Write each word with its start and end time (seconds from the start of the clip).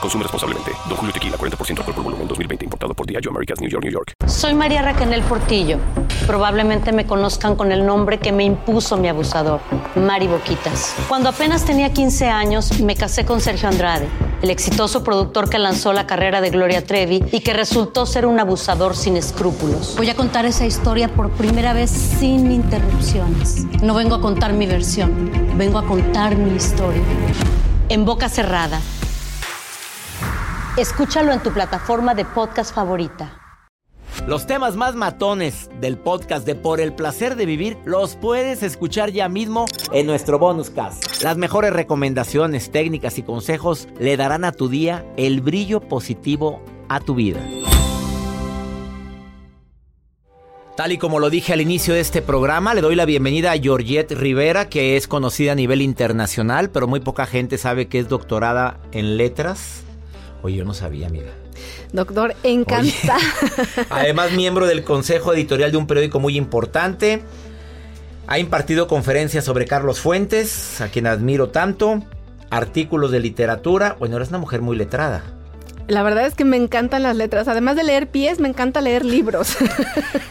Consume 0.00 0.22
responsablemente. 0.24 0.72
Don 0.88 0.96
Julio 0.96 1.12
Tequila, 1.12 1.36
40% 1.36 1.78
alcohol 1.78 1.94
por 1.94 2.04
volumen, 2.04 2.28
2020. 2.28 2.64
Importado 2.64 2.94
por 2.94 3.06
Diageo 3.06 3.30
Americas, 3.30 3.60
New 3.60 3.70
York, 3.70 3.84
New 3.84 3.92
York. 3.92 4.12
Soy 4.26 4.54
María 4.54 4.82
Raquel 4.82 5.22
Portillo. 5.22 5.78
Probablemente 6.26 6.92
me 6.92 7.06
conozcan 7.06 7.56
con 7.56 7.72
el 7.72 7.86
nombre 7.86 8.18
que 8.18 8.32
me 8.32 8.44
impuso 8.44 8.96
mi 8.96 9.08
abusador, 9.08 9.60
Mari 9.94 10.26
Boquitas. 10.26 10.94
Cuando 11.08 11.28
apenas 11.28 11.64
tenía 11.64 11.92
15 11.92 12.28
años, 12.28 12.80
me 12.80 12.96
casé 12.96 13.24
con 13.24 13.40
Sergio 13.40 13.68
Andrade, 13.68 14.08
el 14.42 14.50
exitoso 14.50 15.04
productor 15.04 15.48
que 15.48 15.58
lanzó 15.58 15.92
la 15.92 16.06
carrera 16.06 16.40
de 16.40 16.50
Gloria 16.50 16.84
Trevi 16.84 17.24
y 17.32 17.40
que 17.40 17.52
resultó 17.52 18.06
ser 18.06 18.26
un 18.26 18.40
abusador 18.40 18.96
sin 18.96 19.16
escrúpulos. 19.16 19.94
Voy 19.96 20.10
a 20.10 20.16
contar 20.16 20.44
esa 20.46 20.66
historia 20.66 21.08
por 21.08 21.30
primera 21.30 21.72
vez 21.72 21.90
sin 21.90 22.50
interrupciones. 22.50 23.64
No 23.82 23.94
vengo 23.94 24.16
a 24.16 24.20
contar 24.20 24.52
mi 24.52 24.66
versión, 24.66 25.30
vengo 25.56 25.78
a 25.78 25.86
contar 25.86 26.36
mi 26.36 26.56
historia. 26.56 27.02
En 27.88 28.04
boca 28.04 28.28
cerrada 28.28 28.80
Escúchalo 30.76 31.32
en 31.32 31.42
tu 31.42 31.52
plataforma 31.52 32.14
de 32.14 32.26
podcast 32.26 32.74
favorita. 32.74 33.40
Los 34.26 34.46
temas 34.46 34.76
más 34.76 34.94
matones 34.94 35.70
del 35.80 35.96
podcast 35.96 36.44
de 36.44 36.54
Por 36.54 36.82
el 36.82 36.92
placer 36.92 37.34
de 37.36 37.46
vivir 37.46 37.78
los 37.86 38.14
puedes 38.16 38.62
escuchar 38.62 39.10
ya 39.10 39.30
mismo 39.30 39.64
en 39.92 40.06
nuestro 40.06 40.38
bonus 40.38 40.68
cast. 40.68 41.22
Las 41.22 41.38
mejores 41.38 41.72
recomendaciones, 41.72 42.70
técnicas 42.70 43.16
y 43.16 43.22
consejos 43.22 43.88
le 43.98 44.18
darán 44.18 44.44
a 44.44 44.52
tu 44.52 44.68
día 44.68 45.06
el 45.16 45.40
brillo 45.40 45.80
positivo 45.80 46.62
a 46.90 47.00
tu 47.00 47.14
vida. 47.14 47.40
Tal 50.76 50.92
y 50.92 50.98
como 50.98 51.20
lo 51.20 51.30
dije 51.30 51.54
al 51.54 51.62
inicio 51.62 51.94
de 51.94 52.00
este 52.00 52.20
programa, 52.20 52.74
le 52.74 52.82
doy 52.82 52.96
la 52.96 53.06
bienvenida 53.06 53.52
a 53.52 53.58
Georgette 53.58 54.12
Rivera, 54.12 54.68
que 54.68 54.98
es 54.98 55.08
conocida 55.08 55.52
a 55.52 55.54
nivel 55.54 55.80
internacional, 55.80 56.68
pero 56.68 56.86
muy 56.86 57.00
poca 57.00 57.24
gente 57.24 57.56
sabe 57.56 57.88
que 57.88 57.98
es 57.98 58.10
doctorada 58.10 58.78
en 58.92 59.16
letras 59.16 59.85
Oye, 60.46 60.58
yo 60.58 60.64
no 60.64 60.74
sabía, 60.74 61.08
mira. 61.08 61.32
Doctor, 61.92 62.36
encanta. 62.44 63.16
además, 63.90 64.30
miembro 64.30 64.68
del 64.68 64.84
consejo 64.84 65.34
editorial 65.34 65.72
de 65.72 65.76
un 65.76 65.88
periódico 65.88 66.20
muy 66.20 66.36
importante. 66.36 67.20
Ha 68.28 68.38
impartido 68.38 68.86
conferencias 68.86 69.44
sobre 69.44 69.64
Carlos 69.64 69.98
Fuentes, 69.98 70.80
a 70.80 70.86
quien 70.86 71.08
admiro 71.08 71.48
tanto. 71.48 72.00
Artículos 72.48 73.10
de 73.10 73.18
literatura. 73.18 73.96
Bueno, 73.98 74.14
eres 74.14 74.28
una 74.28 74.38
mujer 74.38 74.60
muy 74.60 74.76
letrada. 74.76 75.24
La 75.88 76.04
verdad 76.04 76.26
es 76.26 76.36
que 76.36 76.44
me 76.44 76.56
encantan 76.56 77.02
las 77.02 77.16
letras. 77.16 77.48
Además 77.48 77.74
de 77.74 77.82
leer 77.82 78.08
pies, 78.08 78.38
me 78.38 78.46
encanta 78.46 78.80
leer 78.80 79.04
libros. 79.04 79.56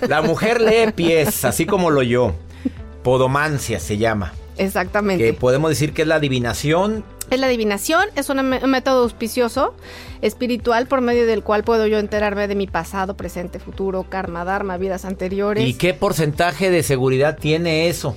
La 0.08 0.22
mujer 0.22 0.62
lee 0.62 0.94
pies, 0.96 1.44
así 1.44 1.66
como 1.66 1.90
lo 1.90 2.04
yo. 2.04 2.34
Podomancia 3.04 3.82
se 3.82 3.98
llama. 3.98 4.32
Exactamente. 4.58 5.24
Que 5.24 5.34
podemos 5.34 5.70
decir 5.70 5.94
que 5.94 6.04
es 6.04 6.08
la 6.08 6.16
adivinación 6.16 7.04
es 7.30 7.40
la 7.40 7.48
adivinación, 7.48 8.06
es 8.16 8.30
un 8.30 8.48
método 8.48 9.04
auspicioso, 9.04 9.74
espiritual, 10.22 10.88
por 10.88 11.02
medio 11.02 11.26
del 11.26 11.42
cual 11.42 11.64
puedo 11.64 11.88
yo 11.88 11.98
enterarme 11.98 12.48
de 12.48 12.56
mi 12.56 12.68
pasado, 12.68 13.18
presente, 13.18 13.60
futuro, 13.60 14.06
karma, 14.08 14.46
dharma, 14.46 14.78
vidas 14.78 15.06
anteriores. 15.06 15.68
¿Y 15.68 15.74
qué 15.74 15.94
porcentaje 15.94 16.70
de 16.70 16.84
seguridad 16.84 17.38
tiene 17.38 17.90
eso? 17.90 18.16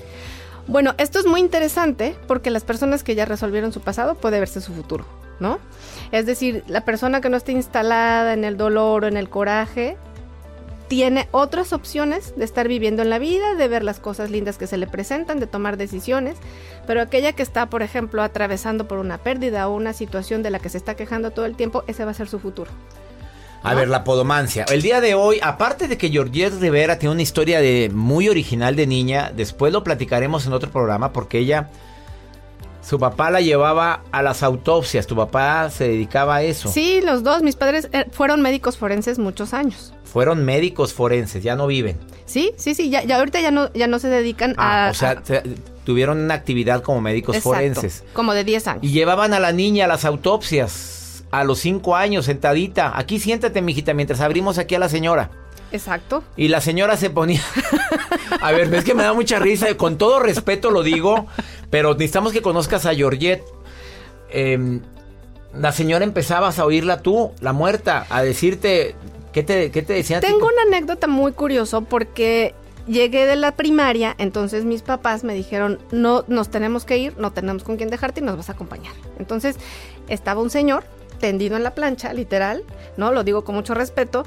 Bueno, 0.67 0.95
esto 0.99 1.19
es 1.19 1.27
muy 1.27 1.41
interesante 1.41 2.15
porque 2.27 2.51
las 2.51 2.65
personas 2.65 3.03
que 3.03 3.15
ya 3.15 3.25
resolvieron 3.25 3.73
su 3.73 3.81
pasado 3.81 4.15
puede 4.15 4.39
verse 4.41 4.61
su 4.61 4.75
futuro, 4.75 5.07
¿no? 5.41 5.59
Es 6.13 6.27
decir, 6.27 6.63
la 6.69 6.85
persona 6.85 7.23
que 7.23 7.31
no 7.31 7.39
esté 7.39 7.53
instalada 7.53 8.35
en 8.35 8.45
el 8.45 8.59
dolor 8.59 9.05
o 9.05 9.09
en 9.09 9.17
el 9.17 9.31
coraje 9.31 9.97
tiene 10.89 11.29
otras 11.31 11.73
opciones 11.73 12.35
de 12.37 12.45
estar 12.45 12.67
viviendo 12.67 13.03
en 13.03 13.11
la 13.11 13.19
vida, 13.19 13.55
de 13.55 13.69
ver 13.69 13.85
las 13.85 14.01
cosas 14.01 14.31
lindas 14.31 14.59
que 14.59 14.67
se 14.67 14.79
le 14.79 14.87
presentan, 14.87 15.39
de 15.39 15.47
tomar 15.47 15.77
decisiones, 15.77 16.37
pero 16.87 17.03
aquella 17.03 17.33
que 17.33 17.43
está, 17.43 17.71
por 17.71 17.83
ejemplo, 17.83 18.23
atravesando 18.23 18.89
por 18.89 18.99
una 18.99 19.19
pérdida 19.19 19.69
o 19.69 19.75
una 19.75 19.93
situación 19.93 20.43
de 20.43 20.51
la 20.51 20.59
que 20.59 20.71
se 20.71 20.79
está 20.79 20.95
quejando 20.95 21.31
todo 21.31 21.45
el 21.45 21.57
tiempo, 21.57 21.85
ese 21.87 22.05
va 22.05 22.11
a 22.11 22.15
ser 22.15 22.29
su 22.29 22.39
futuro. 22.39 22.71
A 23.63 23.75
ver, 23.75 23.89
la 23.89 24.05
podomancia. 24.05 24.65
El 24.69 24.83
día 24.83 25.01
de 25.01 25.15
hoy, 25.15 25.41
aparte 25.43 25.89
de 25.89 25.99
que 25.99 26.11
Georgette 26.11 26.61
Rivera 26.61 26.99
tiene 26.99 27.13
una 27.13 27.23
historia 27.23 27.61
de 27.61 27.91
muy 27.93 28.29
original 28.29 28.77
de 28.77 28.87
niña, 28.87 29.33
después 29.35 29.73
lo 29.73 29.83
platicaremos 29.83 30.47
en 30.47 30.53
otro 30.53 30.71
programa 30.71 31.13
porque 31.13 31.39
ella 31.39 31.69
su 32.81 32.99
papá 32.99 33.31
la 33.31 33.41
llevaba 33.43 34.05
a 34.13 34.23
las 34.23 34.43
autopsias, 34.43 35.07
tu 35.07 35.15
papá 35.15 35.69
se 35.71 35.89
dedicaba 35.89 36.37
a 36.37 36.43
eso. 36.43 36.71
Sí, 36.71 37.03
los 37.03 37.23
dos, 37.23 37.43
mis 37.43 37.57
padres 37.57 37.91
eh, 37.93 38.07
fueron 38.11 38.41
médicos 38.41 38.79
forenses 38.79 39.19
muchos 39.19 39.53
años. 39.53 39.93
Fueron 40.13 40.45
médicos 40.45 40.95
forenses, 40.95 41.43
ya 41.43 41.55
no 41.55 41.67
viven. 41.67 41.97
Sí, 42.25 42.53
sí, 42.57 42.75
sí, 42.75 42.91
ya, 42.91 43.05
ya 43.05 43.19
ahorita 43.19 43.41
ya 43.41 43.51
no, 43.51 43.73
ya 43.73 43.87
no 43.87 43.99
se 43.99 44.09
dedican 44.09 44.55
ah, 44.57 44.89
a... 44.89 44.91
O 44.91 44.95
sea, 44.95 45.23
tuvieron 45.85 46.19
una 46.19 46.35
actividad 46.35 46.83
como 46.83 47.01
médicos 47.01 47.39
forenses. 47.39 48.05
Como 48.13 48.35
de 48.35 48.45
10 48.45 48.67
años. 48.69 48.85
Y 48.85 48.93
llevaban 48.93 49.35
a 49.35 49.41
la 49.41 49.53
niña 49.53 49.85
a 49.85 49.89
las 49.89 50.05
autopsias 50.05 51.25
a 51.31 51.45
los 51.45 51.59
5 51.61 51.97
años, 51.97 52.27
sentadita. 52.27 52.99
Aquí 52.99 53.19
siéntate, 53.19 53.63
mijita, 53.63 53.95
mientras 53.95 54.21
abrimos 54.21 54.59
aquí 54.59 54.75
a 54.75 54.79
la 54.79 54.89
señora. 54.89 55.31
Exacto. 55.73 56.25
Y 56.37 56.49
la 56.49 56.61
señora 56.61 56.97
se 56.97 57.11
ponía. 57.11 57.43
a 58.41 58.53
ver, 58.53 58.69
ves 58.69 58.85
que 58.85 58.95
me 58.95 59.03
da 59.03 59.13
mucha 59.13 59.39
risa. 59.39 59.75
Con 59.77 59.99
todo 59.99 60.21
respeto 60.21 60.71
lo 60.71 60.83
digo, 60.83 61.27
pero 61.71 61.93
necesitamos 61.93 62.33
que 62.33 62.43
conozcas 62.43 62.87
a 62.87 62.95
Georgette. 62.95 63.45
Em, 64.31 64.81
la 65.55 65.73
señora 65.73 66.05
empezabas 66.05 66.59
a 66.59 66.65
oírla 66.65 67.03
tú, 67.03 67.33
la 67.41 67.53
muerta, 67.53 68.07
a 68.11 68.23
decirte. 68.23 68.95
¿Qué 69.33 69.43
te, 69.43 69.71
qué 69.71 69.83
te 69.83 69.93
decía? 69.93 70.21
Tengo 70.21 70.47
una 70.47 70.63
anécdota 70.63 71.07
muy 71.07 71.33
curiosa 71.33 71.81
porque 71.81 72.55
llegué 72.87 73.27
de 73.27 73.37
la 73.37 73.53
primaria, 73.53 74.15
entonces 74.19 74.65
mis 74.65 74.83
papás 74.83 75.23
me 75.23 75.35
dijeron, 75.35 75.79
no, 75.93 76.25
nos 76.27 76.49
tenemos 76.49 76.85
que 76.85 76.99
ir, 76.99 77.19
no 77.19 77.33
tenemos 77.33 77.63
con 77.63 77.77
quién 77.77 77.91
dejarte 77.91 78.21
y 78.21 78.25
nos 78.25 78.37
vas 78.37 78.49
a 78.49 78.53
acompañar. 78.53 78.95
Entonces 79.19 79.57
estaba 80.09 80.41
un 80.41 80.51
señor 80.51 80.85
tendido 81.21 81.57
en 81.57 81.63
la 81.63 81.75
plancha, 81.75 82.13
literal, 82.13 82.65
¿no? 82.97 83.13
Lo 83.13 83.25
digo 83.25 83.45
con 83.45 83.55
mucho 83.55 83.75
respeto, 83.75 84.25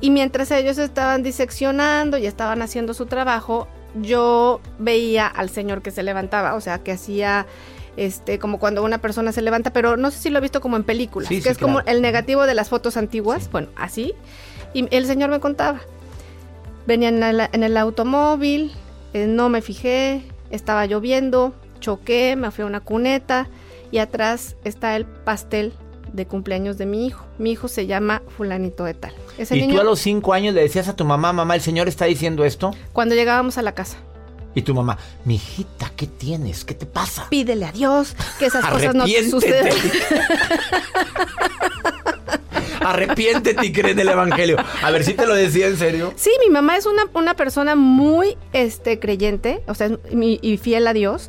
y 0.00 0.10
mientras 0.10 0.50
ellos 0.50 0.78
estaban 0.78 1.22
diseccionando 1.22 2.18
y 2.18 2.26
estaban 2.26 2.62
haciendo 2.62 2.94
su 2.94 3.06
trabajo, 3.06 3.66
yo 4.00 4.60
veía 4.78 5.26
al 5.26 5.48
señor 5.48 5.82
que 5.82 5.90
se 5.90 6.02
levantaba, 6.02 6.54
o 6.54 6.60
sea, 6.60 6.78
que 6.80 6.92
hacía 6.92 7.46
este 7.96 8.38
como 8.38 8.58
cuando 8.58 8.82
una 8.82 8.98
persona 8.98 9.32
se 9.32 9.42
levanta, 9.42 9.72
pero 9.72 9.96
no 9.96 10.10
sé 10.10 10.18
si 10.18 10.30
lo 10.30 10.38
he 10.38 10.42
visto 10.42 10.60
como 10.60 10.76
en 10.76 10.84
películas, 10.84 11.28
que 11.28 11.38
es 11.38 11.58
como 11.58 11.80
el 11.80 12.02
negativo 12.02 12.46
de 12.46 12.54
las 12.54 12.68
fotos 12.68 12.96
antiguas, 12.96 13.50
bueno, 13.50 13.68
así. 13.76 14.14
Y 14.74 14.86
el 14.94 15.06
señor 15.06 15.30
me 15.30 15.40
contaba. 15.40 15.80
Venía 16.86 17.08
en 17.08 17.22
el, 17.22 17.48
en 17.52 17.62
el 17.62 17.76
automóvil, 17.76 18.72
eh, 19.12 19.26
no 19.26 19.48
me 19.48 19.62
fijé, 19.62 20.22
estaba 20.50 20.86
lloviendo, 20.86 21.54
choqué, 21.80 22.36
me 22.36 22.50
fui 22.50 22.62
a 22.62 22.66
una 22.66 22.80
cuneta 22.80 23.48
y 23.90 23.98
atrás 23.98 24.56
está 24.64 24.96
el 24.96 25.04
pastel 25.04 25.72
de 26.12 26.26
cumpleaños 26.26 26.78
de 26.78 26.86
mi 26.86 27.06
hijo. 27.06 27.26
Mi 27.38 27.52
hijo 27.52 27.68
se 27.68 27.86
llama 27.86 28.22
fulanito 28.36 28.84
de 28.84 28.94
tal. 28.94 29.12
¿Y 29.38 29.68
tú 29.68 29.80
a 29.80 29.84
los 29.84 29.98
cinco 29.98 30.32
años 30.32 30.54
le 30.54 30.62
decías 30.62 30.88
a 30.88 30.96
tu 30.96 31.04
mamá, 31.04 31.32
mamá, 31.32 31.54
el 31.54 31.60
señor 31.60 31.88
está 31.88 32.06
diciendo 32.06 32.44
esto? 32.44 32.72
Cuando 32.92 33.14
llegábamos 33.14 33.58
a 33.58 33.62
la 33.62 33.72
casa. 33.72 33.98
Y 34.56 34.62
tu 34.62 34.74
mamá, 34.74 34.98
mijita, 35.26 35.92
¿qué 35.94 36.06
tienes? 36.06 36.64
¿Qué 36.64 36.72
te 36.74 36.86
pasa? 36.86 37.28
Pídele 37.28 37.66
a 37.66 37.72
Dios 37.72 38.16
que 38.38 38.46
esas 38.46 38.64
cosas 38.64 38.94
no 38.94 39.04
te 39.04 39.30
sucedan. 39.30 39.68
Arrepiéntete 42.80 43.66
y 43.66 43.72
cree 43.72 43.92
en 43.92 43.98
el 43.98 44.08
evangelio. 44.08 44.56
A 44.82 44.90
ver 44.90 45.04
si 45.04 45.12
te 45.12 45.26
lo 45.26 45.34
decía 45.34 45.66
en 45.66 45.76
serio. 45.76 46.14
Sí, 46.16 46.30
mi 46.42 46.50
mamá 46.50 46.78
es 46.78 46.86
una, 46.86 47.04
una 47.12 47.34
persona 47.34 47.76
muy 47.76 48.38
este, 48.54 48.98
creyente, 48.98 49.62
o 49.66 49.74
sea, 49.74 49.90
y 50.10 50.56
fiel 50.56 50.86
a 50.86 50.94
Dios. 50.94 51.28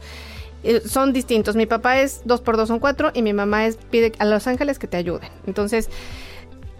Eh, 0.64 0.82
son 0.86 1.12
distintos. 1.12 1.58
Mi 1.58 1.66
papá 1.66 2.00
es 2.00 2.22
dos 2.24 2.40
por 2.40 2.56
dos 2.56 2.70
son 2.70 2.80
cuatro 2.80 3.12
y 3.14 3.24
mi 3.24 3.34
mamá 3.34 3.66
es 3.66 3.76
pide 3.76 4.14
a 4.20 4.26
los 4.26 4.48
ángeles 4.48 4.80
que 4.80 4.88
te 4.88 4.96
ayuden. 4.96 5.30
Entonces, 5.46 5.90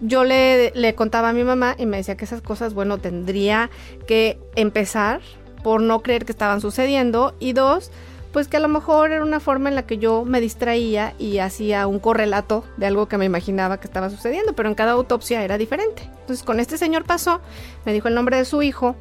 yo 0.00 0.24
le, 0.24 0.72
le 0.74 0.94
contaba 0.94 1.28
a 1.28 1.32
mi 1.34 1.44
mamá 1.44 1.76
y 1.78 1.84
me 1.84 1.98
decía 1.98 2.16
que 2.16 2.24
esas 2.24 2.40
cosas, 2.40 2.72
bueno, 2.72 2.96
tendría 2.96 3.68
que 4.06 4.38
empezar 4.56 5.20
por 5.62 5.80
no 5.80 6.00
creer 6.00 6.24
que 6.24 6.32
estaban 6.32 6.60
sucediendo 6.60 7.34
y 7.38 7.52
dos, 7.52 7.90
pues 8.32 8.48
que 8.48 8.58
a 8.58 8.60
lo 8.60 8.68
mejor 8.68 9.12
era 9.12 9.22
una 9.22 9.40
forma 9.40 9.68
en 9.68 9.74
la 9.74 9.86
que 9.86 9.98
yo 9.98 10.24
me 10.24 10.40
distraía 10.40 11.14
y 11.18 11.38
hacía 11.38 11.86
un 11.86 11.98
correlato 11.98 12.64
de 12.76 12.86
algo 12.86 13.08
que 13.08 13.18
me 13.18 13.24
imaginaba 13.24 13.80
que 13.80 13.86
estaba 13.86 14.10
sucediendo, 14.10 14.52
pero 14.52 14.68
en 14.68 14.74
cada 14.74 14.92
autopsia 14.92 15.42
era 15.42 15.58
diferente. 15.58 16.02
Entonces 16.20 16.44
con 16.44 16.60
este 16.60 16.78
señor 16.78 17.04
pasó, 17.04 17.40
me 17.84 17.92
dijo 17.92 18.08
el 18.08 18.14
nombre 18.14 18.36
de 18.36 18.44
su 18.44 18.62
hijo, 18.62 18.96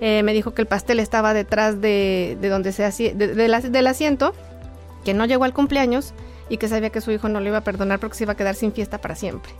eh, 0.00 0.22
me 0.22 0.32
dijo 0.32 0.54
que 0.54 0.62
el 0.62 0.68
pastel 0.68 1.00
estaba 1.00 1.34
detrás 1.34 1.80
de, 1.80 2.36
donde 2.40 2.72
se 2.72 2.84
hacía, 2.84 3.14
del 3.14 3.86
asiento, 3.86 4.34
que 5.04 5.14
no 5.14 5.26
llegó 5.26 5.44
al 5.44 5.52
cumpleaños 5.52 6.14
y 6.48 6.56
que 6.56 6.68
sabía 6.68 6.90
que 6.90 7.00
su 7.00 7.10
hijo 7.10 7.28
no 7.28 7.40
le 7.40 7.48
iba 7.48 7.58
a 7.58 7.64
perdonar 7.64 8.00
porque 8.00 8.16
se 8.16 8.24
iba 8.24 8.32
a 8.32 8.36
quedar 8.36 8.54
sin 8.54 8.72
fiesta 8.72 8.98
para 8.98 9.14
siempre. 9.14 9.52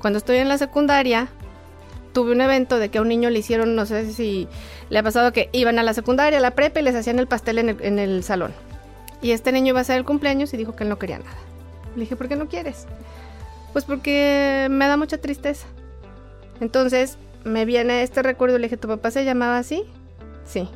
Cuando 0.00 0.18
estoy 0.18 0.38
en 0.38 0.48
la 0.48 0.58
secundaria, 0.58 1.28
tuve 2.12 2.32
un 2.32 2.40
evento 2.40 2.78
de 2.78 2.90
que 2.90 2.98
a 2.98 3.02
un 3.02 3.08
niño 3.08 3.30
le 3.30 3.38
hicieron, 3.38 3.74
no 3.74 3.86
sé 3.86 4.12
si 4.12 4.48
le 4.90 4.98
ha 4.98 5.02
pasado 5.02 5.32
que 5.32 5.48
iban 5.52 5.78
a 5.78 5.82
la 5.82 5.94
secundaria, 5.94 6.38
a 6.38 6.42
la 6.42 6.52
prepa 6.52 6.80
y 6.80 6.82
les 6.82 6.94
hacían 6.94 7.18
el 7.18 7.26
pastel 7.26 7.58
en 7.58 7.98
el, 7.98 8.22
salón. 8.22 8.52
Y 9.20 9.30
este 9.30 9.52
niño 9.52 9.68
iba 9.68 9.78
a 9.78 9.82
hacer 9.82 9.96
el 9.96 10.04
cumpleaños 10.04 10.52
y 10.52 10.56
dijo 10.56 10.74
que 10.76 10.84
él 10.84 10.90
no 10.90 10.98
quería 10.98 11.18
nada. 11.18 11.36
Le 11.94 12.02
dije, 12.02 12.16
¿por 12.16 12.28
qué 12.28 12.36
no 12.36 12.48
quieres? 12.48 12.86
Pues 13.72 13.84
porque 13.84 14.68
me 14.70 14.86
da 14.86 14.96
mucha 14.96 15.18
tristeza. 15.18 15.66
Entonces 16.60 17.16
me 17.44 17.64
viene 17.64 18.02
este 18.02 18.22
recuerdo 18.22 18.56
y 18.56 18.60
le 18.60 18.66
dije, 18.66 18.76
¿tu 18.76 18.88
papá 18.88 19.10
se 19.10 19.24
llamaba 19.24 19.58
así? 19.58 19.84
Sí. 20.44 20.68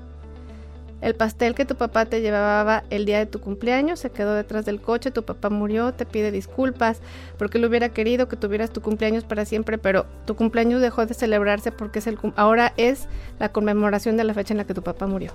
El 1.01 1.15
pastel 1.15 1.55
que 1.55 1.65
tu 1.65 1.77
papá 1.77 2.07
te 2.07 2.21
llevaba 2.21 2.85
el 2.91 3.05
día 3.05 3.19
de 3.19 3.27
tu 3.27 3.41
cumpleaños 3.41 4.01
se 4.01 4.11
quedó 4.11 4.35
detrás 4.35 4.65
del 4.65 4.81
coche, 4.81 5.11
tu 5.11 5.25
papá 5.25 5.51
murió, 5.51 5.93
te 5.93 6.07
pide 6.07 6.31
disculpas 6.31 7.01
porque 7.39 7.59
él 7.59 7.67
hubiera 7.67 7.91
querido 7.91 8.29
que 8.29 8.37
tuvieras 8.37 8.71
tu 8.71 8.81
cumpleaños 8.81 9.25
para 9.25 9.45
siempre, 9.45 9.77
pero 9.79 10.07
tu 10.25 10.37
cumpleaños 10.37 10.81
dejó 10.81 11.05
de 11.05 11.15
celebrarse 11.15 11.71
porque 11.71 11.99
es 11.99 12.07
el 12.07 12.19
ahora 12.37 12.73
es 12.77 13.09
la 13.39 13.51
conmemoración 13.51 14.17
de 14.17 14.25
la 14.25 14.35
fecha 14.35 14.55
en 14.55 14.59
la 14.59 14.65
que 14.65 14.75
tu 14.75 14.83
papá 14.83 15.07
murió 15.07 15.33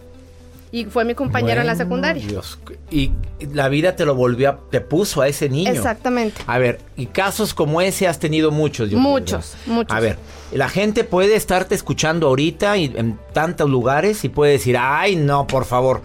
y 0.71 0.85
fue 0.85 1.03
mi 1.03 1.15
compañero 1.15 1.61
en 1.61 1.67
la 1.67 1.75
secundaria. 1.75 2.25
Dios. 2.25 2.57
Y 2.89 3.11
la 3.53 3.67
vida 3.67 3.95
te 3.95 4.05
lo 4.05 4.15
volvió, 4.15 4.49
a, 4.49 4.59
te 4.69 4.79
puso 4.79 5.21
a 5.21 5.27
ese 5.27 5.49
niño. 5.49 5.69
Exactamente. 5.69 6.41
A 6.47 6.57
ver, 6.57 6.79
y 6.95 7.07
casos 7.07 7.53
como 7.53 7.81
ese 7.81 8.07
has 8.07 8.19
tenido 8.19 8.51
muchos. 8.51 8.89
Yo 8.89 8.97
muchos, 8.97 9.55
muchos. 9.65 9.95
A 9.95 9.99
ver, 9.99 10.17
la 10.53 10.69
gente 10.69 11.03
puede 11.03 11.35
estarte 11.35 11.75
escuchando 11.75 12.27
ahorita 12.27 12.77
y 12.77 12.85
en 12.95 13.19
tantos 13.33 13.69
lugares 13.69 14.23
y 14.23 14.29
puede 14.29 14.53
decir, 14.53 14.77
ay, 14.79 15.17
no, 15.17 15.45
por 15.45 15.65
favor. 15.65 16.01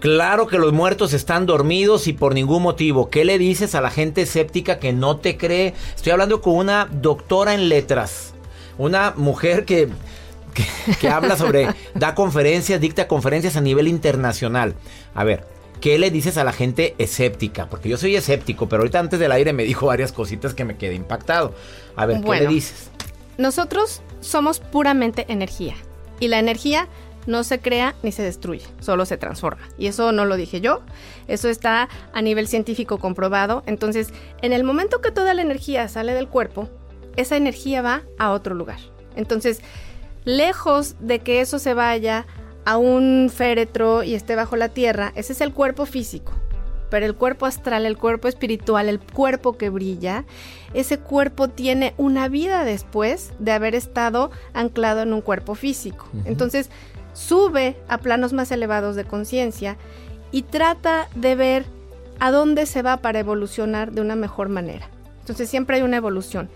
Claro 0.00 0.46
que 0.46 0.58
los 0.58 0.72
muertos 0.72 1.14
están 1.14 1.46
dormidos 1.46 2.06
y 2.06 2.12
por 2.12 2.34
ningún 2.34 2.62
motivo. 2.62 3.08
¿Qué 3.08 3.24
le 3.24 3.38
dices 3.38 3.74
a 3.74 3.80
la 3.80 3.90
gente 3.90 4.22
escéptica 4.22 4.78
que 4.78 4.92
no 4.92 5.18
te 5.18 5.36
cree? 5.36 5.74
Estoy 5.94 6.12
hablando 6.12 6.40
con 6.40 6.56
una 6.56 6.88
doctora 6.90 7.54
en 7.54 7.68
letras. 7.68 8.34
Una 8.78 9.14
mujer 9.16 9.64
que 9.64 9.88
que, 11.00 11.08
habla 11.08 11.36
sobre, 11.36 11.68
da 11.94 12.14
conferencias, 12.14 12.80
dicta 12.80 13.08
conferencias 13.08 13.56
a 13.56 13.60
nivel 13.60 13.88
internacional. 13.88 14.74
A 15.14 15.24
ver, 15.24 15.44
¿qué 15.80 15.98
le 15.98 16.10
dices 16.10 16.36
a 16.36 16.44
la 16.44 16.52
gente 16.52 16.94
escéptica? 16.98 17.68
Porque 17.68 17.88
yo 17.88 17.96
soy 17.96 18.16
escéptico, 18.16 18.68
pero 18.68 18.82
ahorita 18.82 18.98
antes 18.98 19.20
del 19.20 19.32
aire 19.32 19.52
me 19.52 19.64
dijo 19.64 19.86
varias 19.86 20.12
cositas 20.12 20.54
que 20.54 20.64
me 20.64 20.76
quedé 20.76 20.94
impactado. 20.94 21.54
A 21.94 22.06
ver, 22.06 22.20
¿qué 22.22 22.40
le 22.40 22.46
dices? 22.46 22.90
Nosotros 23.38 24.02
somos 24.20 24.60
puramente 24.60 25.26
energía. 25.28 25.74
Y 26.18 26.28
la 26.28 26.38
energía 26.38 26.88
no 27.26 27.44
se 27.44 27.58
crea 27.58 27.94
ni 28.02 28.12
se 28.12 28.22
destruye, 28.22 28.66
solo 28.80 29.04
se 29.04 29.16
transforma. 29.16 29.68
Y 29.76 29.88
eso 29.88 30.12
no 30.12 30.24
lo 30.24 30.36
dije 30.36 30.60
yo, 30.60 30.82
eso 31.28 31.48
está 31.48 31.88
a 32.12 32.22
nivel 32.22 32.48
científico 32.48 32.98
comprobado. 32.98 33.62
Entonces, 33.66 34.10
en 34.42 34.52
el 34.52 34.64
momento 34.64 35.00
que 35.00 35.10
toda 35.10 35.34
la 35.34 35.42
energía 35.42 35.88
sale 35.88 36.14
del 36.14 36.28
cuerpo, 36.28 36.70
esa 37.16 37.36
energía 37.36 37.82
va 37.82 38.02
a 38.18 38.30
otro 38.30 38.54
lugar. 38.54 38.78
Entonces, 39.16 39.60
lejos 40.26 40.96
de 41.00 41.20
que 41.20 41.40
eso 41.40 41.58
se 41.58 41.72
vaya 41.72 42.26
a 42.66 42.76
un 42.76 43.30
féretro 43.32 44.02
y 44.02 44.14
esté 44.14 44.34
bajo 44.34 44.56
la 44.56 44.68
tierra, 44.68 45.12
ese 45.14 45.32
es 45.32 45.40
el 45.40 45.54
cuerpo 45.54 45.86
físico. 45.86 46.32
Pero 46.90 47.06
el 47.06 47.14
cuerpo 47.14 47.46
astral, 47.46 47.86
el 47.86 47.96
cuerpo 47.96 48.28
espiritual, 48.28 48.88
el 48.88 49.00
cuerpo 49.00 49.56
que 49.56 49.70
brilla, 49.70 50.24
ese 50.74 50.98
cuerpo 50.98 51.48
tiene 51.48 51.94
una 51.96 52.28
vida 52.28 52.64
después 52.64 53.32
de 53.38 53.52
haber 53.52 53.74
estado 53.74 54.30
anclado 54.52 55.00
en 55.00 55.12
un 55.12 55.20
cuerpo 55.20 55.54
físico. 55.54 56.06
Entonces, 56.24 56.70
sube 57.12 57.76
a 57.88 57.98
planos 57.98 58.32
más 58.32 58.50
elevados 58.50 58.94
de 58.94 59.04
conciencia 59.04 59.76
y 60.32 60.42
trata 60.42 61.08
de 61.14 61.34
ver 61.34 61.66
a 62.18 62.30
dónde 62.30 62.66
se 62.66 62.82
va 62.82 62.98
para 62.98 63.20
evolucionar 63.20 63.92
de 63.92 64.00
una 64.00 64.16
mejor 64.16 64.48
manera. 64.48 64.88
Entonces, 65.20 65.48
siempre 65.48 65.76
hay 65.76 65.82
una 65.82 65.96
evolución. 65.96 66.48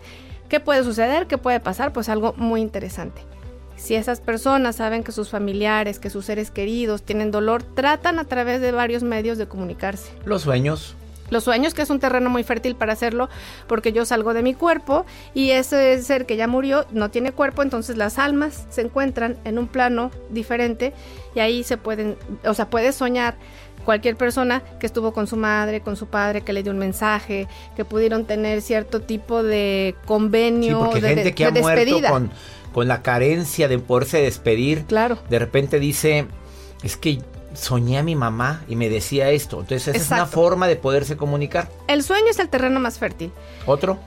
¿Qué 0.49 0.58
puede 0.58 0.82
suceder? 0.82 1.26
¿Qué 1.28 1.38
puede 1.38 1.61
pasar? 1.61 1.93
Pues 1.93 2.08
algo 2.08 2.34
muy 2.37 2.61
interesante. 2.61 3.23
Si 3.80 3.94
esas 3.94 4.20
personas 4.20 4.76
saben 4.76 5.02
que 5.02 5.10
sus 5.10 5.30
familiares, 5.30 5.98
que 5.98 6.10
sus 6.10 6.26
seres 6.26 6.50
queridos 6.50 7.02
tienen 7.02 7.30
dolor, 7.30 7.62
tratan 7.62 8.18
a 8.18 8.24
través 8.24 8.60
de 8.60 8.72
varios 8.72 9.02
medios 9.02 9.38
de 9.38 9.48
comunicarse. 9.48 10.12
Los 10.26 10.42
sueños. 10.42 10.94
Los 11.30 11.44
sueños, 11.44 11.72
que 11.74 11.82
es 11.82 11.90
un 11.90 11.98
terreno 11.98 12.28
muy 12.28 12.44
fértil 12.44 12.76
para 12.76 12.92
hacerlo, 12.92 13.30
porque 13.68 13.92
yo 13.92 14.04
salgo 14.04 14.34
de 14.34 14.42
mi 14.42 14.52
cuerpo 14.52 15.06
y 15.32 15.52
ese 15.52 16.02
ser 16.02 16.26
que 16.26 16.36
ya 16.36 16.46
murió 16.46 16.84
no 16.90 17.10
tiene 17.10 17.32
cuerpo, 17.32 17.62
entonces 17.62 17.96
las 17.96 18.18
almas 18.18 18.66
se 18.68 18.82
encuentran 18.82 19.38
en 19.44 19.58
un 19.58 19.66
plano 19.66 20.10
diferente 20.28 20.92
y 21.34 21.40
ahí 21.40 21.62
se 21.62 21.78
pueden, 21.78 22.16
o 22.44 22.52
sea, 22.52 22.68
puede 22.68 22.92
soñar 22.92 23.36
cualquier 23.84 24.16
persona 24.16 24.62
que 24.78 24.86
estuvo 24.86 25.12
con 25.12 25.26
su 25.26 25.36
madre, 25.36 25.80
con 25.80 25.96
su 25.96 26.06
padre, 26.06 26.42
que 26.42 26.52
le 26.52 26.62
dio 26.62 26.72
un 26.72 26.78
mensaje, 26.78 27.48
que 27.76 27.84
pudieron 27.84 28.26
tener 28.26 28.60
cierto 28.60 29.00
tipo 29.00 29.42
de 29.42 29.94
convenio 30.04 30.90
de, 30.92 31.00
gente 31.00 31.34
que 31.34 31.46
ha 31.46 31.50
despedida. 31.50 32.10
con 32.10 32.30
con 32.72 32.88
la 32.88 33.02
carencia 33.02 33.69
de 33.69 33.78
poderse 33.78 34.20
despedir, 34.20 34.84
claro. 34.84 35.19
de 35.28 35.38
repente 35.38 35.81
dice, 35.81 36.26
es 36.82 36.96
que 36.96 37.20
soñé 37.55 37.99
a 37.99 38.02
mi 38.02 38.14
mamá 38.14 38.62
y 38.69 38.76
me 38.76 38.88
decía 38.88 39.31
esto. 39.31 39.61
Entonces, 39.61 39.88
esa 39.88 39.99
es 39.99 40.11
una 40.11 40.26
forma 40.26 40.69
de 40.69 40.76
poderse 40.76 41.17
comunicar. 41.17 41.69
El 41.88 42.02
sueño 42.02 42.26
es 42.31 42.38
el 42.38 42.49
terreno 42.49 42.81
más 42.81 42.99
fértil. 42.99 43.32
¿Otro? 43.67 43.99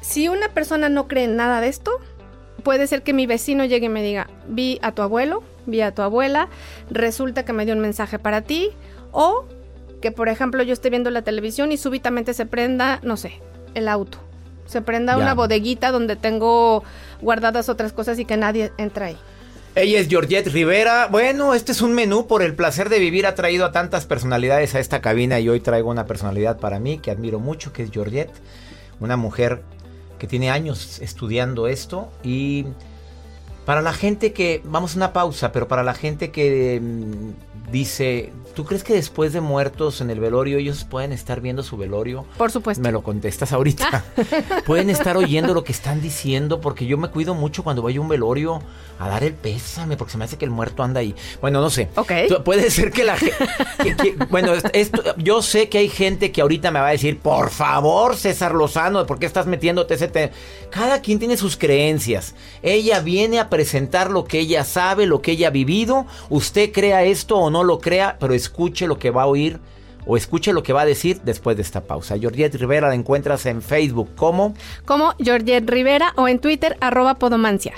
Si 0.00 0.28
una 0.28 0.48
persona 0.50 0.88
no 0.88 1.08
cree 1.08 1.24
en 1.24 1.36
nada 1.36 1.60
de 1.60 1.68
esto, 1.68 2.00
puede 2.62 2.86
ser 2.86 3.02
que 3.02 3.12
mi 3.12 3.26
vecino 3.26 3.64
llegue 3.64 3.86
y 3.86 3.90
me 3.90 4.02
diga, 4.02 4.28
vi 4.46 4.78
a 4.82 4.92
tu 4.92 5.02
abuelo, 5.02 5.42
vi 5.66 5.80
a 5.80 5.94
tu 5.94 6.02
abuela, 6.02 6.48
resulta 6.90 7.44
que 7.44 7.52
me 7.52 7.64
dio 7.64 7.74
un 7.74 7.80
mensaje 7.80 8.18
para 8.18 8.42
ti, 8.42 8.70
o 9.12 9.46
que, 10.00 10.12
por 10.12 10.28
ejemplo, 10.28 10.62
yo 10.62 10.72
esté 10.72 10.90
viendo 10.90 11.10
la 11.10 11.22
televisión 11.22 11.72
y 11.72 11.78
súbitamente 11.78 12.34
se 12.34 12.46
prenda, 12.46 13.00
no 13.02 13.16
sé, 13.16 13.40
el 13.74 13.88
auto 13.88 14.23
se 14.66 14.82
prenda 14.82 15.16
una 15.16 15.34
bodeguita 15.34 15.90
donde 15.90 16.16
tengo 16.16 16.82
guardadas 17.20 17.68
otras 17.68 17.92
cosas 17.92 18.18
y 18.18 18.24
que 18.24 18.36
nadie 18.36 18.72
entra 18.78 19.06
ahí. 19.06 19.16
Ella 19.76 19.98
es 19.98 20.08
Georgette 20.08 20.46
Rivera. 20.48 21.08
Bueno, 21.08 21.52
este 21.52 21.72
es 21.72 21.82
un 21.82 21.94
menú 21.94 22.28
por 22.28 22.42
el 22.42 22.54
placer 22.54 22.88
de 22.88 23.00
vivir. 23.00 23.26
Ha 23.26 23.34
traído 23.34 23.64
a 23.64 23.72
tantas 23.72 24.06
personalidades 24.06 24.74
a 24.76 24.80
esta 24.80 25.00
cabina 25.00 25.40
y 25.40 25.48
hoy 25.48 25.58
traigo 25.58 25.90
una 25.90 26.06
personalidad 26.06 26.60
para 26.60 26.78
mí 26.78 26.98
que 26.98 27.10
admiro 27.10 27.40
mucho, 27.40 27.72
que 27.72 27.82
es 27.82 27.90
Georgette. 27.90 28.32
Una 29.00 29.16
mujer 29.16 29.62
que 30.18 30.28
tiene 30.28 30.50
años 30.50 31.00
estudiando 31.00 31.66
esto 31.66 32.08
y 32.22 32.66
para 33.64 33.82
la 33.82 33.92
gente 33.92 34.32
que, 34.32 34.60
vamos 34.64 34.94
a 34.94 34.96
una 34.96 35.12
pausa, 35.12 35.50
pero 35.50 35.66
para 35.66 35.82
la 35.82 35.94
gente 35.94 36.30
que 36.30 36.80
mm, 36.80 37.70
dice, 37.72 38.32
¿Tú 38.54 38.64
crees 38.64 38.84
que 38.84 38.94
después 38.94 39.32
de 39.32 39.40
muertos 39.40 40.00
en 40.00 40.10
el 40.10 40.20
velorio 40.20 40.58
ellos 40.58 40.84
pueden 40.84 41.12
estar 41.12 41.40
viendo 41.40 41.64
su 41.64 41.76
velorio? 41.76 42.24
Por 42.38 42.52
supuesto. 42.52 42.80
Me 42.82 42.92
lo 42.92 43.02
contestas 43.02 43.52
ahorita. 43.52 44.04
pueden 44.66 44.90
estar 44.90 45.16
oyendo 45.16 45.54
lo 45.54 45.64
que 45.64 45.72
están 45.72 46.00
diciendo 46.00 46.60
porque 46.60 46.86
yo 46.86 46.96
me 46.96 47.08
cuido 47.08 47.34
mucho 47.34 47.64
cuando 47.64 47.82
voy 47.82 47.96
a 47.96 48.00
un 48.00 48.08
velorio 48.08 48.62
a 49.00 49.08
dar 49.08 49.24
el 49.24 49.34
pésame 49.34 49.96
porque 49.96 50.12
se 50.12 50.18
me 50.18 50.24
hace 50.24 50.38
que 50.38 50.44
el 50.44 50.52
muerto 50.52 50.84
anda 50.84 51.00
ahí. 51.00 51.16
Bueno, 51.40 51.60
no 51.60 51.68
sé. 51.68 51.88
Ok. 51.96 52.12
Puede 52.44 52.70
ser 52.70 52.92
que 52.92 53.02
la 53.02 53.16
gente... 53.16 54.16
bueno, 54.30 54.52
esto, 54.72 55.02
yo 55.16 55.42
sé 55.42 55.68
que 55.68 55.78
hay 55.78 55.88
gente 55.88 56.30
que 56.30 56.40
ahorita 56.40 56.70
me 56.70 56.78
va 56.78 56.88
a 56.88 56.92
decir, 56.92 57.18
por 57.18 57.50
favor, 57.50 58.16
César 58.16 58.54
Lozano, 58.54 59.04
¿por 59.04 59.18
qué 59.18 59.26
estás 59.26 59.46
metiéndote 59.46 59.94
ese 59.94 60.06
tema? 60.06 60.32
Cada 60.70 61.00
quien 61.00 61.18
tiene 61.18 61.36
sus 61.36 61.56
creencias. 61.56 62.36
Ella 62.62 63.00
viene 63.00 63.40
a 63.40 63.50
presentar 63.50 64.12
lo 64.12 64.24
que 64.24 64.38
ella 64.38 64.64
sabe, 64.64 65.06
lo 65.06 65.22
que 65.22 65.32
ella 65.32 65.48
ha 65.48 65.50
vivido. 65.50 66.06
Usted 66.28 66.70
crea 66.72 67.02
esto 67.02 67.36
o 67.36 67.50
no 67.50 67.64
lo 67.64 67.80
crea, 67.80 68.16
pero 68.20 68.32
escuche 68.44 68.86
lo 68.86 68.98
que 68.98 69.10
va 69.10 69.22
a 69.22 69.26
oír 69.26 69.58
o 70.06 70.16
escuche 70.16 70.52
lo 70.52 70.62
que 70.62 70.72
va 70.72 70.82
a 70.82 70.86
decir 70.86 71.20
después 71.24 71.56
de 71.56 71.62
esta 71.62 71.82
pausa. 71.82 72.18
Georgette 72.18 72.56
Rivera 72.56 72.88
la 72.88 72.94
encuentras 72.94 73.46
en 73.46 73.62
Facebook 73.62 74.14
como... 74.14 74.54
Como 74.84 75.14
Georgette 75.18 75.68
Rivera 75.68 76.12
o 76.16 76.28
en 76.28 76.38
Twitter 76.38 76.76
arroba 76.80 77.14
Podomancia. 77.14 77.72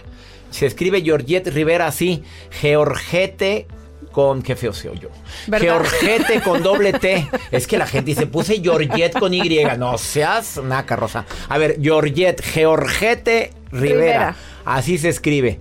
Se 0.50 0.66
escribe 0.66 1.02
Georgette 1.02 1.48
Rivera 1.48 1.86
así, 1.86 2.24
Georgette 2.50 3.66
con... 4.10 4.42
Qué 4.42 4.56
feo 4.56 4.72
se 4.72 4.88
oyó. 4.88 5.10
Georgette 5.46 6.42
con 6.42 6.62
doble 6.62 6.92
T. 6.94 7.28
Es 7.50 7.66
que 7.66 7.78
la 7.78 7.86
gente 7.86 8.10
dice, 8.10 8.26
puse 8.26 8.60
Georgette 8.60 9.18
con 9.18 9.32
Y. 9.32 9.64
No 9.78 9.96
seas 9.98 10.56
una 10.56 10.84
carroza. 10.84 11.26
A 11.48 11.58
ver, 11.58 11.78
Georgette, 11.80 12.42
Georgette 12.42 13.52
Rivera. 13.70 14.34
Así 14.64 14.98
se 14.98 15.10
escribe. 15.10 15.60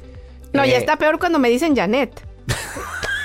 No, 0.54 0.66
ya 0.66 0.76
eh, 0.76 0.78
está 0.78 0.98
peor 0.98 1.20
cuando 1.20 1.38
me 1.38 1.50
dicen 1.50 1.76
Janet. 1.76 2.26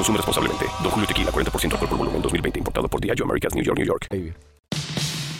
Consume 0.00 0.16
responsablemente. 0.16 0.64
Don 0.82 0.90
Julio 0.92 1.06
Tequila, 1.06 1.30
40% 1.30 1.72
alcohol 1.72 1.88
por 1.90 1.98
volumen, 1.98 2.22
2020. 2.22 2.58
Importado 2.60 2.88
por 2.88 3.02
Diageo 3.02 3.26
Americas, 3.26 3.54
New 3.54 3.62
York, 3.62 3.78
New 3.78 3.86
York. 3.86 4.06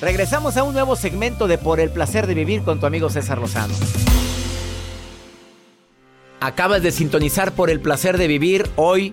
Regresamos 0.03 0.59
a 0.59 0.65
un 0.65 0.75
nuevo 0.75 0.97
segmento 0.97 1.49
de 1.49 1.57
Por 1.57 1.81
el 1.81 1.89
Placer 1.89 2.27
de 2.27 2.35
Vivir 2.35 2.63
con 2.63 2.79
tu 2.79 2.85
amigo 2.85 3.09
César 3.09 3.39
Lozano. 3.39 3.73
Acabas 6.41 6.83
de 6.83 6.93
sintonizar 6.93 7.53
Por 7.53 7.71
el 7.71 7.81
Placer 7.81 8.19
de 8.19 8.27
Vivir. 8.27 8.69
Hoy 8.77 9.13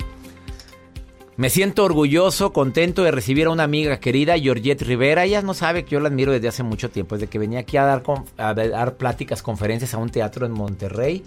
me 1.38 1.50
siento 1.50 1.86
orgulloso, 1.86 2.51
contento 2.51 3.04
de 3.04 3.12
recibir 3.12 3.48
a 3.48 3.51
una 3.51 3.63
amiga 3.63 4.01
querida, 4.01 4.38
Georgette 4.38 4.82
Rivera. 4.82 5.24
Ella 5.24 5.42
no 5.44 5.54
sabe 5.54 5.86
que 5.86 5.92
yo 5.92 6.01
la 6.01 6.10
admiro 6.10 6.34
desde 6.34 6.50
hace 6.50 6.63
mucho 6.63 6.89
tiempo, 6.89 7.16
desde 7.16 7.27
que 7.27 7.39
venía 7.39 7.60
aquí 7.60 7.77
a 7.77 7.86
dar, 7.86 8.04
a 8.36 8.54
dar 8.54 8.98
pláticas, 8.98 9.42
conferencias 9.42 9.94
a 9.94 9.98
un 9.98 10.10
teatro 10.10 10.46
en 10.46 10.51
Monterrey. 10.51 11.24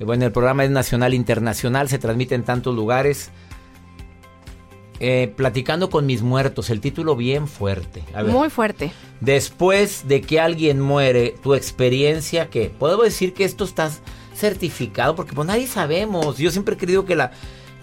Bueno, 0.00 0.24
el 0.24 0.32
programa 0.32 0.64
es 0.64 0.70
nacional, 0.72 1.14
internacional, 1.14 1.88
se 1.88 2.00
transmite 2.00 2.34
en 2.34 2.42
tantos 2.42 2.74
lugares. 2.74 3.30
Eh, 5.00 5.32
platicando 5.34 5.90
con 5.90 6.06
mis 6.06 6.22
muertos, 6.22 6.70
el 6.70 6.80
título 6.80 7.16
bien 7.16 7.48
fuerte. 7.48 8.04
Muy 8.26 8.50
fuerte. 8.50 8.92
Después 9.20 10.06
de 10.06 10.20
que 10.20 10.38
alguien 10.38 10.80
muere, 10.80 11.34
tu 11.42 11.54
experiencia, 11.54 12.50
¿qué? 12.50 12.70
Puedo 12.78 13.02
decir 13.02 13.34
que 13.34 13.44
esto 13.44 13.64
está 13.64 13.90
certificado, 14.34 15.16
porque 15.16 15.32
pues 15.32 15.48
nadie 15.48 15.66
sabemos. 15.66 16.38
Yo 16.38 16.50
siempre 16.52 16.76
he 16.76 16.78
creído 16.78 17.04
que 17.04 17.16
la 17.16 17.32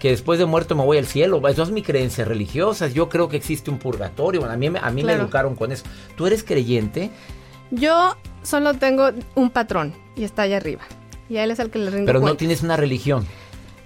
que 0.00 0.08
después 0.08 0.38
de 0.38 0.46
muerto 0.46 0.74
me 0.74 0.84
voy 0.84 0.98
al 0.98 1.06
cielo. 1.06 1.46
Eso 1.46 1.62
es 1.62 1.70
mi 1.70 1.82
creencia 1.82 2.24
religiosa. 2.24 2.88
Yo 2.88 3.08
creo 3.08 3.28
que 3.28 3.36
existe 3.36 3.70
un 3.70 3.78
purgatorio. 3.78 4.44
a 4.44 4.56
mí, 4.56 4.66
a 4.66 4.90
mí 4.90 5.04
me 5.04 5.12
educaron 5.12 5.54
con 5.54 5.70
eso. 5.70 5.84
¿Tú 6.16 6.26
eres 6.26 6.42
creyente? 6.42 7.10
Yo 7.70 8.16
solo 8.42 8.74
tengo 8.74 9.10
un 9.34 9.50
patrón 9.50 9.92
y 10.16 10.24
está 10.24 10.42
allá 10.42 10.56
arriba. 10.56 10.80
Y 11.28 11.36
a 11.36 11.44
él 11.44 11.52
es 11.52 11.60
el 11.60 11.70
que 11.70 11.78
le 11.78 11.90
rinde 11.90 12.06
Pero 12.06 12.20
no 12.20 12.34
tienes 12.34 12.62
una 12.62 12.76
religión. 12.76 13.24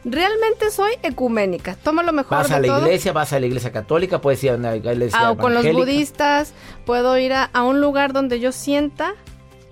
Realmente 0.04 0.70
soy 0.70 0.92
ecuménica. 1.02 1.76
Toma 1.76 2.02
lo 2.02 2.12
mejor. 2.12 2.38
Vas 2.38 2.50
a 2.50 2.60
la 2.60 2.78
iglesia, 2.78 3.12
vas 3.12 3.32
a 3.32 3.40
la 3.40 3.46
iglesia 3.46 3.72
católica, 3.72 4.20
puedes 4.20 4.42
ir 4.44 4.50
a 4.50 4.54
una 4.54 4.76
iglesia. 4.76 5.18
Ah, 5.18 5.30
o 5.30 5.36
con 5.36 5.54
los 5.54 5.70
budistas, 5.72 6.52
puedo 6.84 7.16
ir 7.18 7.32
a, 7.32 7.50
un 7.62 7.80
lugar 7.80 8.12
donde 8.12 8.38
yo 8.38 8.52
sienta 8.52 9.14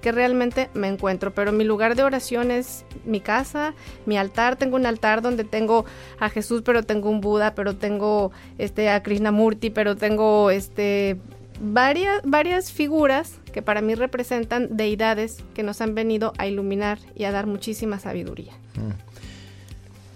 que 0.00 0.10
realmente 0.10 0.70
me 0.72 0.88
encuentro. 0.88 1.34
Pero 1.34 1.52
mi 1.52 1.64
lugar 1.64 1.96
de 1.96 2.02
oración 2.02 2.50
es 2.50 2.84
mi 3.04 3.20
casa, 3.20 3.74
mi 4.06 4.16
altar. 4.16 4.56
Tengo 4.56 4.76
un 4.76 4.86
altar 4.86 5.20
donde 5.20 5.44
tengo 5.44 5.84
a 6.18 6.30
Jesús, 6.30 6.62
pero 6.64 6.82
tengo 6.82 7.10
un 7.10 7.20
Buda, 7.20 7.54
pero 7.54 7.76
tengo 7.76 8.32
este 8.56 8.88
a 8.88 9.02
Krishnamurti, 9.02 9.68
pero 9.68 9.96
tengo 9.96 10.50
este 10.50 11.18
varias, 11.60 12.22
varias 12.24 12.72
figuras 12.72 13.38
que 13.52 13.60
para 13.60 13.82
mí 13.82 13.94
representan 13.94 14.76
deidades 14.76 15.44
que 15.54 15.62
nos 15.62 15.80
han 15.82 15.94
venido 15.94 16.32
a 16.38 16.46
iluminar 16.46 16.98
y 17.14 17.24
a 17.24 17.32
dar 17.32 17.46
muchísima 17.46 17.98
sabiduría. 17.98 18.54
Mm. 18.74 19.11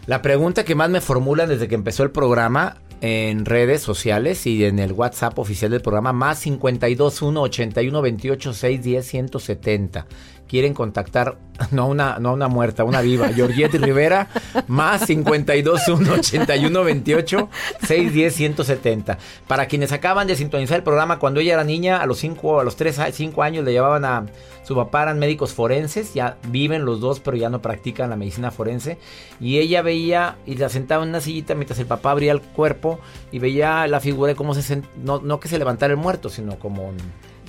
La 0.06 0.22
pregunta 0.22 0.64
que 0.64 0.76
más 0.76 0.88
me 0.88 1.00
formulan 1.00 1.48
desde 1.48 1.66
que 1.66 1.74
empezó 1.74 2.04
el 2.04 2.12
programa 2.12 2.76
en 3.00 3.44
redes 3.44 3.82
sociales 3.82 4.46
y 4.46 4.64
en 4.64 4.78
el 4.78 4.92
WhatsApp 4.92 5.36
oficial 5.38 5.72
del 5.72 5.82
programa, 5.82 6.12
más 6.12 6.42
521 6.42 7.42
81 7.42 8.02
28 8.02 8.52
610 8.54 9.06
170 9.06 10.06
quieren 10.48 10.74
contactar, 10.74 11.38
no 11.70 11.86
una, 11.86 12.18
no 12.18 12.32
una 12.32 12.48
muerta, 12.48 12.84
una 12.84 13.00
viva, 13.00 13.28
Georgette 13.28 13.74
Rivera, 13.74 14.28
más 14.66 15.06
52 15.06 15.88
1 15.88 16.12
81 16.12 16.84
28 16.84 17.48
610 17.80 18.34
170. 18.34 19.18
Para 19.46 19.66
quienes 19.66 19.92
acaban 19.92 20.26
de 20.26 20.36
sintonizar 20.36 20.78
el 20.78 20.82
programa, 20.82 21.18
cuando 21.18 21.40
ella 21.40 21.54
era 21.54 21.64
niña, 21.64 22.00
a 22.00 22.06
los 22.06 22.18
5 22.18 22.60
a 22.60 22.64
los 22.64 22.76
3 22.76 23.00
5 23.12 23.42
años 23.42 23.64
le 23.64 23.72
llevaban 23.72 24.04
a 24.04 24.26
su 24.66 24.74
papá 24.74 25.04
eran 25.04 25.20
médicos 25.20 25.54
forenses, 25.54 26.12
ya 26.12 26.38
viven 26.48 26.84
los 26.84 26.98
dos, 26.98 27.20
pero 27.20 27.36
ya 27.36 27.48
no 27.48 27.62
practican 27.62 28.10
la 28.10 28.16
medicina 28.16 28.50
forense. 28.50 28.98
Y 29.38 29.58
ella 29.58 29.80
veía 29.80 30.38
y 30.44 30.56
la 30.56 30.68
sentaba 30.68 31.04
en 31.04 31.10
una 31.10 31.20
sillita 31.20 31.54
mientras 31.54 31.78
el 31.78 31.86
papá 31.86 32.10
abría 32.10 32.32
el 32.32 32.40
cuerpo 32.40 32.98
y 33.30 33.38
veía 33.38 33.86
la 33.86 34.00
figura 34.00 34.30
de 34.30 34.34
cómo 34.34 34.54
se 34.54 34.82
no, 35.00 35.20
no 35.20 35.38
que 35.38 35.46
se 35.46 35.58
levantara 35.58 35.92
el 35.92 36.00
muerto, 36.00 36.30
sino 36.30 36.58
como 36.58 36.92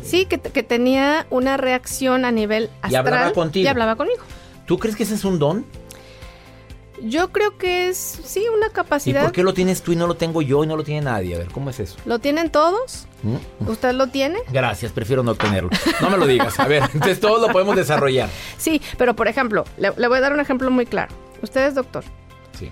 Sí, 0.08 0.26
que, 0.26 0.38
tenía 0.38 1.28
una 1.30 1.58
reacción 1.58 2.26
a 2.26 2.32
nivel 2.32 2.70
astral. 2.82 2.92
Y 2.92 2.96
hablaba 2.96 3.34
contigo. 3.34 3.66
Y 3.66 3.68
hablaba 3.68 3.96
conmigo. 3.96 4.24
¿Tú 4.66 4.78
crees 4.80 4.96
que 4.96 5.04
ese 5.04 5.16
es 5.16 5.24
un 5.24 5.40
don? 5.40 5.66
Yo 7.02 7.32
creo 7.32 7.58
que 7.58 7.90
es, 7.90 7.98
sí, 7.98 8.46
una 8.56 8.70
capacidad. 8.70 9.22
¿Y 9.22 9.26
por 9.26 9.32
qué 9.32 9.44
lo 9.44 9.54
tienes 9.54 9.84
tú 9.84 9.92
y 9.92 9.96
no 9.96 10.08
lo 10.08 10.16
tengo 10.16 10.42
yo 10.42 10.64
y 10.64 10.68
no 10.68 10.76
lo 10.76 10.84
tiene 10.84 11.02
nadie? 11.02 11.36
A 11.36 11.38
ver, 11.38 11.48
¿cómo 11.50 11.70
es 11.70 11.80
eso? 11.80 11.96
¿Lo 12.06 12.20
tienen 12.20 12.50
todos? 12.50 13.08
¿Mm? 13.22 13.70
¿Usted 13.70 13.94
lo 13.94 14.08
tiene? 14.08 14.40
Gracias, 14.52 14.92
prefiero 14.92 15.22
no 15.22 15.36
tenerlo. 15.36 15.70
No 16.02 16.10
me 16.10 16.18
lo 16.18 16.26
digas. 16.26 16.60
A 16.60 16.68
ver, 16.68 16.84
entonces 16.94 17.20
todos 17.20 17.40
lo 17.40 17.54
podemos 17.54 17.76
desarrollar. 17.76 18.30
Sí, 18.58 18.82
pero 18.98 19.16
por 19.16 19.28
ejemplo, 19.28 19.66
le, 19.78 19.92
voy 19.92 20.18
a 20.18 20.22
dar 20.22 20.34
un 20.34 20.40
ejemplo 20.40 20.72
muy 20.72 20.86
claro. 20.86 21.14
Usted 21.42 21.68
es 21.68 21.76
doctor. 21.76 22.04
Sí. 22.58 22.72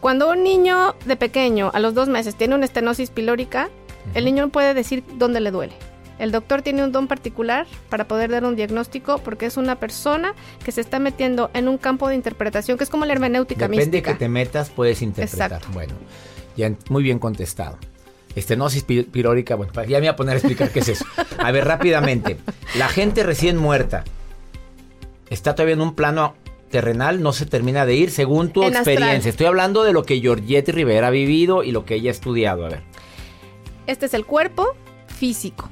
Cuando 0.00 0.30
un 0.30 0.42
niño 0.42 0.94
de 1.04 1.16
pequeño, 1.16 1.70
a 1.74 1.80
los 1.80 1.94
dos 1.94 2.08
meses, 2.08 2.34
tiene 2.34 2.54
una 2.54 2.64
estenosis 2.64 3.10
pilórica, 3.10 3.68
el 4.14 4.24
niño 4.24 4.46
no 4.46 4.48
puede 4.50 4.74
decir 4.74 5.04
dónde 5.14 5.40
le 5.40 5.50
duele. 5.50 5.74
El 6.22 6.30
doctor 6.30 6.62
tiene 6.62 6.84
un 6.84 6.92
don 6.92 7.08
particular 7.08 7.66
para 7.88 8.06
poder 8.06 8.30
dar 8.30 8.44
un 8.44 8.54
diagnóstico 8.54 9.18
porque 9.18 9.44
es 9.46 9.56
una 9.56 9.80
persona 9.80 10.36
que 10.64 10.70
se 10.70 10.80
está 10.80 11.00
metiendo 11.00 11.50
en 11.52 11.66
un 11.66 11.78
campo 11.78 12.08
de 12.08 12.14
interpretación 12.14 12.78
que 12.78 12.84
es 12.84 12.90
como 12.90 13.04
la 13.06 13.12
hermenéutica 13.12 13.66
Depende 13.66 13.86
mística. 13.86 14.12
Depende 14.12 14.18
que 14.18 14.24
te 14.24 14.28
metas, 14.28 14.70
puedes 14.70 15.02
interpretar. 15.02 15.60
Bueno, 15.72 15.94
ya 16.56 16.72
muy 16.90 17.02
bien 17.02 17.18
contestado. 17.18 17.76
Estenosis 18.36 18.84
pirórica, 18.84 19.56
bueno, 19.56 19.72
ya 19.74 19.96
me 19.96 19.98
voy 19.98 20.06
a 20.06 20.14
poner 20.14 20.34
a 20.34 20.38
explicar 20.38 20.70
qué 20.70 20.78
es 20.78 20.90
eso. 20.90 21.04
A 21.38 21.50
ver, 21.50 21.64
rápidamente. 21.64 22.36
La 22.78 22.86
gente 22.86 23.24
recién 23.24 23.56
muerta 23.56 24.04
está 25.28 25.56
todavía 25.56 25.74
en 25.74 25.80
un 25.80 25.96
plano 25.96 26.36
terrenal, 26.70 27.20
no 27.20 27.32
se 27.32 27.46
termina 27.46 27.84
de 27.84 27.96
ir 27.96 28.12
según 28.12 28.52
tu 28.52 28.62
experiencia. 28.62 29.28
Estoy 29.28 29.46
hablando 29.46 29.82
de 29.82 29.92
lo 29.92 30.04
que 30.04 30.20
Georgette 30.20 30.68
Rivera 30.68 31.08
ha 31.08 31.10
vivido 31.10 31.64
y 31.64 31.72
lo 31.72 31.84
que 31.84 31.96
ella 31.96 32.10
ha 32.10 32.12
estudiado. 32.12 32.64
A 32.64 32.68
ver. 32.68 32.82
Este 33.88 34.06
es 34.06 34.14
el 34.14 34.24
cuerpo 34.24 34.68
físico 35.08 35.68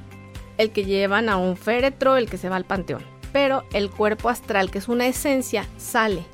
el 0.61 0.71
que 0.71 0.85
llevan 0.85 1.29
a 1.29 1.37
un 1.37 1.57
féretro, 1.57 2.17
el 2.17 2.29
que 2.29 2.37
se 2.37 2.49
va 2.49 2.55
al 2.55 2.65
panteón. 2.65 3.03
Pero 3.33 3.63
el 3.73 3.89
cuerpo 3.89 4.29
astral, 4.29 4.71
que 4.71 4.77
es 4.77 4.87
una 4.87 5.07
esencia, 5.07 5.65
sale. 5.77 6.25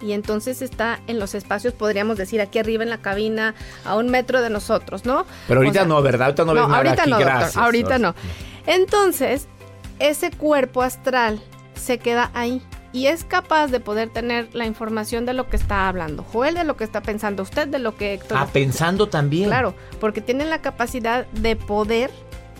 Y 0.00 0.12
entonces 0.12 0.62
está 0.62 1.00
en 1.06 1.18
los 1.18 1.34
espacios, 1.34 1.74
podríamos 1.74 2.16
decir, 2.16 2.40
aquí 2.40 2.58
arriba 2.58 2.84
en 2.84 2.90
la 2.90 2.98
cabina, 2.98 3.54
a 3.84 3.96
un 3.96 4.08
metro 4.08 4.40
de 4.40 4.50
nosotros, 4.50 5.04
¿no? 5.04 5.26
Pero 5.48 5.60
ahorita 5.60 5.84
no, 5.84 6.00
¿verdad? 6.02 6.28
Ahorita 6.28 6.44
no, 6.44 6.54
no 6.54 6.74
ahorita 6.74 7.06
no, 7.06 7.18
doctor, 7.18 7.62
ahorita 7.62 7.98
no. 7.98 8.14
Entonces, 8.66 9.48
ese 9.98 10.30
cuerpo 10.30 10.82
astral 10.82 11.40
se 11.74 11.98
queda 11.98 12.30
ahí 12.34 12.62
y 12.92 13.06
es 13.06 13.24
capaz 13.24 13.68
de 13.68 13.80
poder 13.80 14.08
tener 14.08 14.54
la 14.54 14.66
información 14.66 15.26
de 15.26 15.34
lo 15.34 15.48
que 15.48 15.56
está 15.56 15.88
hablando 15.88 16.22
Joel, 16.22 16.54
de 16.54 16.64
lo 16.64 16.76
que 16.76 16.84
está 16.84 17.02
pensando 17.02 17.42
usted, 17.42 17.68
de 17.68 17.78
lo 17.78 17.96
que 17.96 18.14
Héctor. 18.14 18.38
Ah, 18.40 18.48
pensando 18.52 19.08
también. 19.08 19.48
Claro, 19.48 19.74
porque 20.00 20.20
tienen 20.20 20.48
la 20.48 20.62
capacidad 20.62 21.26
de 21.28 21.56
poder 21.56 22.10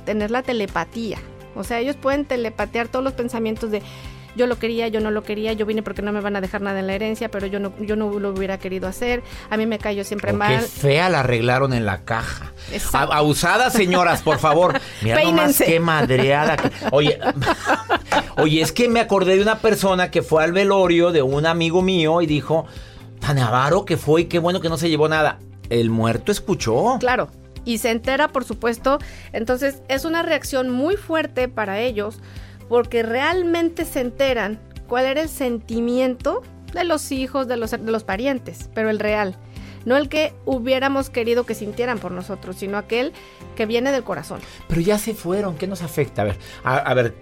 tener 0.08 0.30
la 0.30 0.42
telepatía. 0.42 1.18
O 1.54 1.64
sea, 1.64 1.80
ellos 1.80 1.94
pueden 1.94 2.24
telepatear 2.24 2.88
todos 2.88 3.04
los 3.04 3.12
pensamientos 3.12 3.70
de 3.70 3.82
yo 4.36 4.46
lo 4.46 4.58
quería, 4.58 4.88
yo 4.88 5.00
no 5.00 5.10
lo 5.10 5.22
quería, 5.22 5.52
yo 5.52 5.66
vine 5.66 5.82
porque 5.82 6.00
no 6.00 6.12
me 6.12 6.20
van 6.20 6.34
a 6.34 6.40
dejar 6.40 6.62
nada 6.62 6.80
en 6.80 6.86
la 6.86 6.94
herencia, 6.94 7.30
pero 7.30 7.46
yo 7.46 7.60
no, 7.60 7.74
yo 7.80 7.94
no 7.94 8.18
lo 8.18 8.30
hubiera 8.30 8.58
querido 8.58 8.88
hacer, 8.88 9.22
a 9.50 9.58
mí 9.58 9.66
me 9.66 9.78
cayó 9.78 10.02
siempre 10.02 10.32
mal. 10.32 10.60
Qué 10.60 10.62
fea 10.62 11.10
la 11.10 11.20
arreglaron 11.20 11.74
en 11.74 11.84
la 11.84 12.04
caja. 12.04 12.52
Abusada, 12.92 13.68
señoras, 13.68 14.22
por 14.22 14.38
favor. 14.38 14.80
Mira 15.02 15.22
nomás 15.24 15.58
qué 15.58 15.78
madreada. 15.78 16.56
Oye, 16.90 17.18
oye, 18.38 18.62
es 18.62 18.72
que 18.72 18.88
me 18.88 19.00
acordé 19.00 19.36
de 19.36 19.42
una 19.42 19.58
persona 19.58 20.10
que 20.10 20.22
fue 20.22 20.42
al 20.42 20.52
velorio 20.52 21.12
de 21.12 21.20
un 21.20 21.44
amigo 21.44 21.82
mío 21.82 22.22
y 22.22 22.26
dijo, 22.26 22.66
tan 23.20 23.38
avaro 23.38 23.84
que 23.84 23.98
fue 23.98 24.22
y 24.22 24.24
qué 24.24 24.38
bueno 24.38 24.62
que 24.62 24.70
no 24.70 24.78
se 24.78 24.88
llevó 24.88 25.08
nada. 25.08 25.38
El 25.68 25.90
muerto 25.90 26.32
escuchó. 26.32 26.96
Claro. 26.98 27.28
Y 27.64 27.78
se 27.78 27.90
entera, 27.90 28.28
por 28.28 28.44
supuesto. 28.44 28.98
Entonces 29.32 29.82
es 29.88 30.04
una 30.04 30.22
reacción 30.22 30.70
muy 30.70 30.96
fuerte 30.96 31.48
para 31.48 31.80
ellos 31.80 32.20
porque 32.68 33.02
realmente 33.02 33.84
se 33.84 34.00
enteran 34.00 34.60
cuál 34.86 35.06
era 35.06 35.22
el 35.22 35.28
sentimiento 35.28 36.42
de 36.72 36.84
los 36.84 37.12
hijos, 37.12 37.48
de 37.48 37.56
los, 37.56 37.70
de 37.70 37.78
los 37.78 38.04
parientes, 38.04 38.68
pero 38.74 38.90
el 38.90 38.98
real. 38.98 39.36
No 39.84 39.96
el 39.96 40.08
que 40.08 40.34
hubiéramos 40.44 41.08
querido 41.08 41.46
que 41.46 41.54
sintieran 41.54 41.98
por 41.98 42.12
nosotros, 42.12 42.56
sino 42.56 42.76
aquel 42.76 43.12
que 43.56 43.64
viene 43.64 43.90
del 43.92 44.04
corazón. 44.04 44.40
Pero 44.68 44.80
ya 44.80 44.98
se 44.98 45.14
fueron, 45.14 45.56
¿qué 45.56 45.66
nos 45.66 45.82
afecta? 45.82 46.22
A 46.22 46.24
ver, 46.24 46.36
a, 46.64 46.94
ver, 46.94 47.14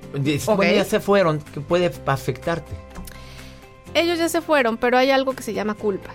bueno, 0.47 0.75
ya 0.75 0.85
se 0.85 0.99
fueron, 0.99 1.39
¿qué 1.39 1.61
puede 1.61 1.93
afectarte? 2.07 2.73
Ellos 3.95 4.19
ya 4.19 4.29
se 4.29 4.41
fueron, 4.41 4.79
pero 4.79 4.99
hay 4.99 5.11
algo 5.11 5.35
que 5.35 5.43
se 5.43 5.55
llama 5.55 5.75
culpa. 5.75 6.11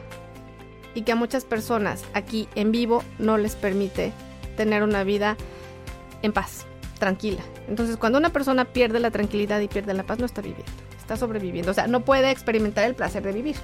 Y 0.93 1.03
que 1.03 1.11
a 1.13 1.15
muchas 1.15 1.45
personas 1.45 2.03
aquí 2.13 2.47
en 2.55 2.71
vivo 2.71 3.03
no 3.19 3.37
les 3.37 3.55
permite 3.55 4.11
tener 4.57 4.83
una 4.83 5.03
vida 5.03 5.37
en 6.21 6.33
paz, 6.33 6.65
tranquila. 6.99 7.41
Entonces, 7.67 7.97
cuando 7.97 8.17
una 8.17 8.31
persona 8.31 8.65
pierde 8.65 8.99
la 8.99 9.11
tranquilidad 9.11 9.59
y 9.59 9.67
pierde 9.67 9.93
la 9.93 10.03
paz, 10.03 10.19
no 10.19 10.25
está 10.25 10.41
viviendo, 10.41 10.71
está 10.99 11.15
sobreviviendo. 11.15 11.71
O 11.71 11.73
sea, 11.73 11.87
no 11.87 12.01
puede 12.01 12.29
experimentar 12.31 12.85
el 12.85 12.95
placer 12.95 13.23
de 13.23 13.31
vivir. 13.31 13.55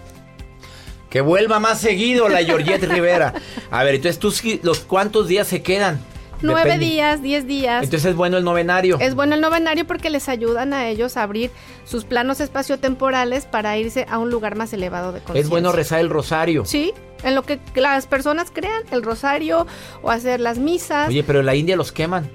Que 1.10 1.22
vuelva 1.22 1.60
más 1.60 1.79
seguido 1.79 2.29
la 2.29 2.43
Georgette 2.43 2.84
Rivera. 2.89 3.34
A 3.72 3.84
ver, 3.84 3.96
entonces, 3.96 4.19
¿tú, 4.19 4.34
¿los 4.63 4.79
cuántos 4.79 5.27
días 5.27 5.48
se 5.48 5.62
quedan? 5.62 6.00
Nueve 6.41 6.77
días, 6.77 7.22
diez 7.22 7.48
días. 7.48 7.84
Entonces 7.84 8.12
es 8.12 8.15
bueno 8.15 8.38
el 8.38 8.43
novenario. 8.43 9.00
Es 9.00 9.15
bueno 9.15 9.36
el 9.36 9.41
novenario 9.41 9.86
porque 9.88 10.10
les 10.10 10.29
ayudan 10.29 10.74
a 10.74 10.88
ellos 10.88 11.17
a 11.17 11.24
abrir 11.24 11.51
sus 11.84 12.05
planos 12.05 12.39
espaciotemporales 12.39 13.46
para 13.46 13.77
irse 13.77 14.05
a 14.10 14.17
un 14.19 14.29
lugar 14.29 14.55
más 14.55 14.72
elevado 14.74 15.12
de 15.12 15.19
conciencia. 15.19 15.41
Es 15.41 15.50
bueno 15.50 15.72
rezar 15.72 16.00
el 16.00 16.10
rosario. 16.10 16.65
Sí, 16.65 16.93
en 17.24 17.36
lo 17.36 17.44
que 17.44 17.60
las 17.76 18.08
personas 18.08 18.52
crean, 18.52 18.84
el 18.92 19.04
rosario 19.04 19.68
o 20.02 20.12
hacer 20.12 20.40
las 20.40 20.60
misas. 20.60 21.10
Oye, 21.10 21.24
pero 21.24 21.40
en 21.40 21.46
la 21.46 21.56
India 21.56 21.76
los 21.76 21.92
queman. 21.92 22.30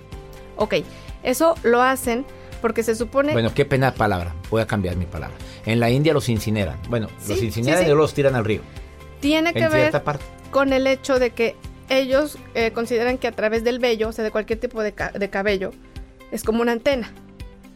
Ok, 0.57 0.77
eso 1.23 1.55
lo 1.62 1.83
hacen 1.83 2.25
porque 2.61 2.83
se 2.83 2.95
supone... 2.95 3.33
Bueno, 3.33 3.53
qué 3.55 3.65
pena 3.65 3.93
palabra, 3.95 4.35
voy 4.51 4.62
a 4.62 4.67
cambiar 4.67 4.97
mi 4.97 5.07
palabra. 5.07 5.37
En 5.67 5.81
la 5.81 5.91
India 5.91 6.12
los 6.12 6.29
incineran. 6.29 6.79
Bueno, 6.89 7.09
los 7.29 7.43
incineran 7.43 7.83
y 7.83 7.87
luego 7.87 8.03
los 8.03 8.15
tiran 8.15 8.35
al 8.35 8.45
río. 8.45 8.61
Tiene 9.21 9.53
que 9.53 9.69
ver 9.69 10.03
con 10.51 10.73
el 10.73 10.87
hecho 10.87 11.19
de 11.19 11.31
que 11.31 11.57
ellos 11.89 12.39
eh, 12.55 12.73
consideran 12.73 13.19
que 13.19 13.29
a 13.29 13.33
través 13.33 13.65
del 13.65 13.79
vello, 13.79 14.09
o 14.09 14.12
sea, 14.12 14.25
de 14.25 14.31
cualquier 14.31 14.59
tipo 14.59 14.83
de, 14.83 14.93
cabello, 14.93 15.73
es 16.31 16.43
como 16.43 16.62
una 16.62 16.73
antena. 16.73 17.12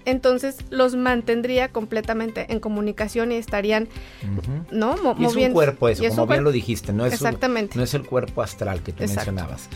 Entonces 0.06 0.56
los 0.70 0.94
mantendría 0.94 1.68
completamente 1.68 2.46
en 2.52 2.60
comunicación 2.60 3.32
y 3.32 3.34
estarían, 3.34 3.88
¿no? 4.70 4.96
y 5.18 5.24
es 5.24 5.36
un 5.36 5.52
cuerpo 5.52 5.88
eso, 5.88 6.02
como 6.08 6.26
bien 6.26 6.44
lo 6.44 6.52
dijiste, 6.52 6.92
no 6.92 7.04
es, 7.04 7.12
Exactamente. 7.12 7.76
no 7.76 7.84
es 7.84 7.92
el 7.92 8.06
cuerpo 8.06 8.40
astral 8.40 8.82
que 8.82 8.92
tú 8.92 9.04
mencionabas. 9.04 9.68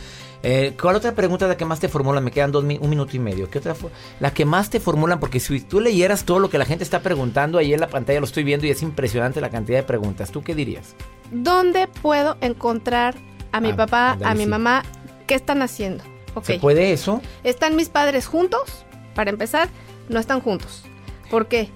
Eh, 0.43 0.75
¿Cuál 0.81 0.97
otra 0.97 1.13
pregunta 1.13 1.47
la 1.47 1.57
que 1.57 1.67
más 1.67 1.81
te 1.81 1.89
formulan? 1.89 2.25
Me 2.25 2.31
quedan 2.31 2.51
dos, 2.51 2.65
un 2.65 2.89
minuto 2.89 3.15
y 3.15 3.19
medio. 3.19 3.51
¿Qué 3.51 3.59
otra? 3.59 3.75
La 4.21 4.33
que 4.33 4.47
más 4.47 4.71
te 4.71 4.81
formulan, 4.81 5.21
porque 5.21 5.39
si 5.39 5.61
tú 5.61 5.81
leyeras 5.81 6.25
todo 6.25 6.39
lo 6.39 6.49
que 6.49 6.57
la 6.57 6.65
gente 6.65 6.83
está 6.83 7.01
preguntando, 7.01 7.59
ahí 7.59 7.75
en 7.75 7.81
la 7.81 7.89
pantalla 7.89 8.21
lo 8.21 8.27
estoy 8.27 8.45
viendo 8.45 8.67
y 8.67 8.71
es 8.71 8.83
impresionante 8.83 9.41
la 9.41 9.51
cantidad 9.51 9.79
de 9.79 9.83
preguntas. 9.83 10.31
¿Tú 10.31 10.43
qué 10.43 10.55
dirías? 10.55 10.95
¿Dónde 11.31 11.89
puedo 11.89 12.39
encontrar 12.41 13.17
a 13.53 13.61
mi 13.61 13.71
ah, 13.71 13.77
papá, 13.77 14.19
a 14.23 14.35
mi 14.35 14.47
mamá, 14.47 14.83
¿qué 15.27 15.35
están 15.35 15.61
haciendo? 15.61 16.05
¿Se 16.43 16.59
puede 16.59 16.93
eso? 16.93 17.21
¿Están 17.45 17.77
mis 17.77 17.89
padres 17.89 18.27
juntos? 18.27 18.87
Para 19.15 19.31
empezar, 19.31 19.69
no 20.11 20.21
están 20.21 20.41
juntos. 20.41 20.83
¿Por 21.31 21.49
qué? 21.49 21.71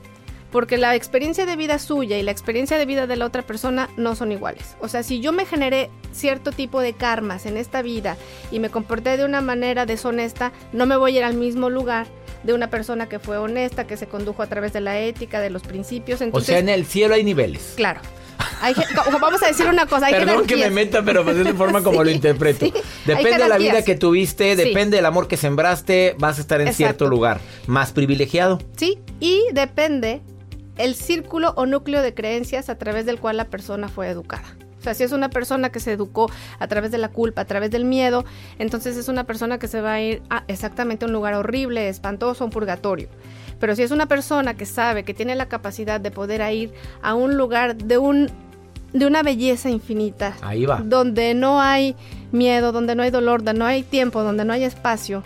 Porque 0.50 0.76
la 0.76 0.94
experiencia 0.94 1.46
de 1.46 1.56
vida 1.56 1.78
suya 1.78 2.18
y 2.18 2.22
la 2.22 2.30
experiencia 2.30 2.78
de 2.78 2.86
vida 2.86 3.06
de 3.06 3.16
la 3.16 3.26
otra 3.26 3.42
persona 3.42 3.88
no 3.96 4.14
son 4.14 4.30
iguales. 4.30 4.76
O 4.80 4.88
sea, 4.88 5.02
si 5.02 5.20
yo 5.20 5.32
me 5.32 5.46
generé 5.46 5.90
cierto 6.12 6.52
tipo 6.52 6.80
de 6.80 6.92
karmas 6.92 7.46
en 7.46 7.56
esta 7.56 7.82
vida 7.82 8.16
y 8.52 8.60
me 8.60 8.70
comporté 8.70 9.16
de 9.16 9.24
una 9.24 9.40
manera 9.40 9.86
deshonesta, 9.86 10.52
no 10.72 10.86
me 10.86 10.96
voy 10.96 11.16
a 11.16 11.18
ir 11.18 11.24
al 11.24 11.34
mismo 11.34 11.70
lugar 11.70 12.06
de 12.44 12.52
una 12.52 12.70
persona 12.70 13.08
que 13.08 13.18
fue 13.18 13.38
honesta, 13.38 13.86
que 13.86 13.96
se 13.96 14.06
condujo 14.06 14.42
a 14.42 14.46
través 14.46 14.72
de 14.72 14.80
la 14.80 15.00
ética, 15.00 15.40
de 15.40 15.50
los 15.50 15.62
principios. 15.62 16.20
Entonces, 16.20 16.50
o 16.50 16.52
sea, 16.52 16.58
en 16.60 16.68
el 16.68 16.84
cielo 16.84 17.14
hay 17.14 17.24
niveles. 17.24 17.72
Claro 17.76 18.00
vamos 19.20 19.42
a 19.42 19.46
decir 19.46 19.66
una 19.66 19.86
cosa. 19.86 20.06
Hay 20.06 20.14
Perdón 20.14 20.46
que 20.46 20.56
me 20.56 20.70
meta, 20.70 21.02
pero 21.02 21.24
pues 21.24 21.36
es 21.36 21.44
de 21.44 21.54
forma 21.54 21.82
como 21.82 22.02
lo 22.02 22.10
interpreto. 22.10 22.66
depende 23.04 23.38
de 23.38 23.48
la 23.48 23.58
vida 23.58 23.82
que 23.82 23.94
tuviste, 23.94 24.56
depende 24.56 24.96
del 24.96 25.06
amor 25.06 25.28
que 25.28 25.36
sembraste, 25.36 26.14
vas 26.18 26.38
a 26.38 26.40
estar 26.40 26.60
en 26.60 26.72
cierto 26.72 27.06
lugar. 27.06 27.40
Más 27.66 27.92
privilegiado. 27.92 28.58
Sí, 28.76 28.98
y 29.20 29.42
depende 29.52 30.22
el 30.76 30.94
círculo 30.94 31.54
o 31.56 31.66
núcleo 31.66 32.02
de 32.02 32.14
creencias 32.14 32.68
a 32.68 32.76
través 32.76 33.06
del 33.06 33.18
cual 33.18 33.36
la 33.36 33.46
persona 33.46 33.88
fue 33.88 34.08
educada. 34.08 34.56
O 34.80 34.82
sea, 34.84 34.92
si 34.92 35.02
es 35.02 35.12
una 35.12 35.30
persona 35.30 35.70
que 35.70 35.80
se 35.80 35.92
educó 35.92 36.30
a 36.58 36.68
través 36.68 36.90
de 36.90 36.98
la 36.98 37.08
culpa, 37.08 37.40
a 37.40 37.44
través 37.46 37.70
del 37.70 37.86
miedo, 37.86 38.26
entonces 38.58 38.98
es 38.98 39.08
una 39.08 39.24
persona 39.24 39.58
que 39.58 39.66
se 39.66 39.80
va 39.80 39.94
a 39.94 40.02
ir 40.02 40.22
a 40.28 40.44
exactamente 40.46 41.06
un 41.06 41.12
lugar 41.12 41.32
horrible, 41.32 41.88
espantoso, 41.88 42.44
un 42.44 42.50
purgatorio. 42.50 43.08
Pero 43.58 43.74
si 43.76 43.82
es 43.82 43.92
una 43.92 44.04
persona 44.04 44.52
que 44.52 44.66
sabe 44.66 45.04
que 45.04 45.14
tiene 45.14 45.36
la 45.36 45.48
capacidad 45.48 46.02
de 46.02 46.10
poder 46.10 46.42
ir 46.52 46.74
a 47.00 47.14
un 47.14 47.38
lugar 47.38 47.76
de 47.76 47.96
un 47.96 48.30
de 48.94 49.06
una 49.06 49.22
belleza 49.22 49.68
infinita. 49.68 50.36
Ahí 50.40 50.64
va. 50.64 50.80
Donde 50.82 51.34
no 51.34 51.60
hay 51.60 51.96
miedo, 52.32 52.72
donde 52.72 52.94
no 52.94 53.02
hay 53.02 53.10
dolor, 53.10 53.42
donde 53.42 53.58
no 53.58 53.66
hay 53.66 53.82
tiempo, 53.82 54.22
donde 54.22 54.44
no 54.44 54.52
hay 54.52 54.64
espacio, 54.64 55.22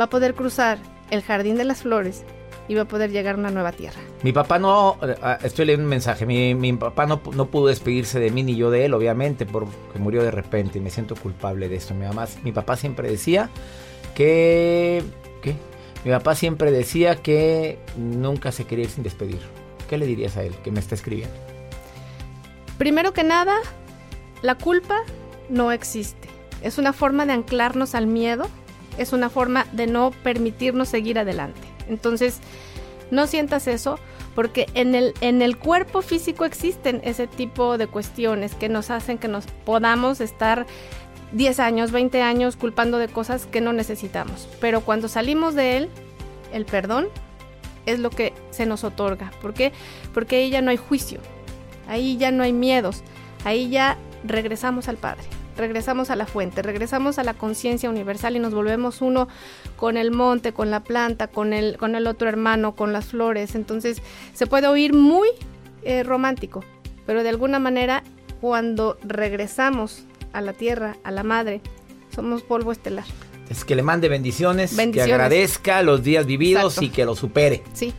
va 0.00 0.06
a 0.06 0.10
poder 0.10 0.34
cruzar 0.34 0.78
el 1.10 1.20
jardín 1.22 1.56
de 1.56 1.64
las 1.64 1.82
flores 1.82 2.24
y 2.68 2.74
va 2.76 2.82
a 2.82 2.88
poder 2.88 3.10
llegar 3.10 3.34
a 3.34 3.38
una 3.38 3.50
nueva 3.50 3.72
tierra. 3.72 3.98
Mi 4.22 4.32
papá 4.32 4.60
no, 4.60 4.96
eh, 5.02 5.16
estoy 5.42 5.66
leyendo 5.66 5.84
un 5.84 5.90
mensaje, 5.90 6.24
mi, 6.24 6.54
mi 6.54 6.72
papá 6.72 7.04
no, 7.04 7.20
no, 7.34 7.46
pudo 7.46 7.66
despedirse 7.66 8.20
de 8.20 8.30
mí 8.30 8.44
ni 8.44 8.54
yo 8.54 8.70
de 8.70 8.84
él, 8.84 8.94
obviamente, 8.94 9.44
porque 9.44 9.98
murió 9.98 10.22
de 10.22 10.30
repente 10.30 10.78
y 10.78 10.80
me 10.80 10.90
siento 10.90 11.16
culpable 11.16 11.68
de 11.68 11.74
esto. 11.74 11.94
Mi, 11.94 12.06
mamá, 12.06 12.28
mi 12.44 12.52
papá 12.52 12.76
siempre 12.76 13.10
decía 13.10 13.50
que... 14.14 15.02
¿Qué? 15.42 15.56
Mi 16.04 16.12
papá 16.12 16.34
siempre 16.36 16.70
decía 16.70 17.16
que 17.16 17.78
nunca 17.96 18.52
se 18.52 18.64
quería 18.66 18.84
ir 18.84 18.90
sin 18.90 19.02
despedir. 19.02 19.40
¿Qué 19.88 19.98
le 19.98 20.06
dirías 20.06 20.36
a 20.36 20.44
él 20.44 20.54
que 20.62 20.70
me 20.70 20.78
está 20.78 20.94
escribiendo? 20.94 21.49
Primero 22.80 23.12
que 23.12 23.24
nada, 23.24 23.56
la 24.40 24.54
culpa 24.54 25.02
no 25.50 25.70
existe. 25.70 26.30
Es 26.62 26.78
una 26.78 26.94
forma 26.94 27.26
de 27.26 27.34
anclarnos 27.34 27.94
al 27.94 28.06
miedo, 28.06 28.48
es 28.96 29.12
una 29.12 29.28
forma 29.28 29.66
de 29.72 29.86
no 29.86 30.12
permitirnos 30.22 30.88
seguir 30.88 31.18
adelante. 31.18 31.60
Entonces, 31.90 32.40
no 33.10 33.26
sientas 33.26 33.66
eso 33.66 33.98
porque 34.34 34.64
en 34.72 34.94
el, 34.94 35.12
en 35.20 35.42
el 35.42 35.58
cuerpo 35.58 36.00
físico 36.00 36.46
existen 36.46 37.02
ese 37.04 37.26
tipo 37.26 37.76
de 37.76 37.86
cuestiones 37.86 38.54
que 38.54 38.70
nos 38.70 38.88
hacen 38.88 39.18
que 39.18 39.28
nos 39.28 39.44
podamos 39.66 40.22
estar 40.22 40.64
10 41.32 41.60
años, 41.60 41.92
20 41.92 42.22
años 42.22 42.56
culpando 42.56 42.96
de 42.96 43.08
cosas 43.08 43.44
que 43.44 43.60
no 43.60 43.74
necesitamos. 43.74 44.48
Pero 44.58 44.80
cuando 44.80 45.08
salimos 45.08 45.54
de 45.54 45.76
él, 45.76 45.90
el 46.50 46.64
perdón 46.64 47.08
es 47.84 47.98
lo 47.98 48.08
que 48.08 48.32
se 48.48 48.64
nos 48.64 48.84
otorga. 48.84 49.32
¿Por 49.42 49.52
qué? 49.52 49.72
Porque 50.14 50.36
ahí 50.36 50.48
ya 50.48 50.62
no 50.62 50.70
hay 50.70 50.78
juicio, 50.78 51.20
ahí 51.90 52.16
ya 52.16 52.30
no 52.30 52.42
hay 52.42 52.52
miedos, 52.52 53.02
ahí 53.44 53.68
ya 53.68 53.98
regresamos 54.24 54.88
al 54.88 54.96
Padre, 54.96 55.24
regresamos 55.56 56.08
a 56.10 56.16
la 56.16 56.26
fuente, 56.26 56.62
regresamos 56.62 57.18
a 57.18 57.24
la 57.24 57.34
conciencia 57.34 57.90
universal 57.90 58.36
y 58.36 58.38
nos 58.38 58.54
volvemos 58.54 59.02
uno 59.02 59.28
con 59.76 59.96
el 59.96 60.10
monte, 60.10 60.52
con 60.52 60.70
la 60.70 60.80
planta, 60.80 61.28
con 61.28 61.52
el, 61.52 61.76
con 61.76 61.94
el 61.94 62.06
otro 62.06 62.28
hermano, 62.28 62.74
con 62.74 62.92
las 62.92 63.06
flores. 63.06 63.54
Entonces 63.54 64.00
se 64.32 64.46
puede 64.46 64.68
oír 64.68 64.94
muy 64.94 65.28
eh, 65.82 66.02
romántico, 66.02 66.64
pero 67.06 67.22
de 67.22 67.28
alguna 67.28 67.58
manera 67.58 68.02
cuando 68.40 68.96
regresamos 69.02 70.04
a 70.32 70.40
la 70.40 70.52
tierra, 70.52 70.96
a 71.04 71.10
la 71.10 71.22
madre. 71.22 71.60
Somos 72.14 72.42
polvo 72.42 72.72
estelar. 72.72 73.04
Es 73.48 73.64
que 73.64 73.74
le 73.74 73.82
mande 73.82 74.08
bendiciones, 74.08 74.76
que 74.76 75.02
agradezca 75.02 75.82
los 75.82 76.02
días 76.02 76.26
vividos 76.26 76.80
y 76.82 76.88
que 76.88 77.04
lo 77.04 77.16
supere. 77.16 77.62
Sí, 77.72 77.92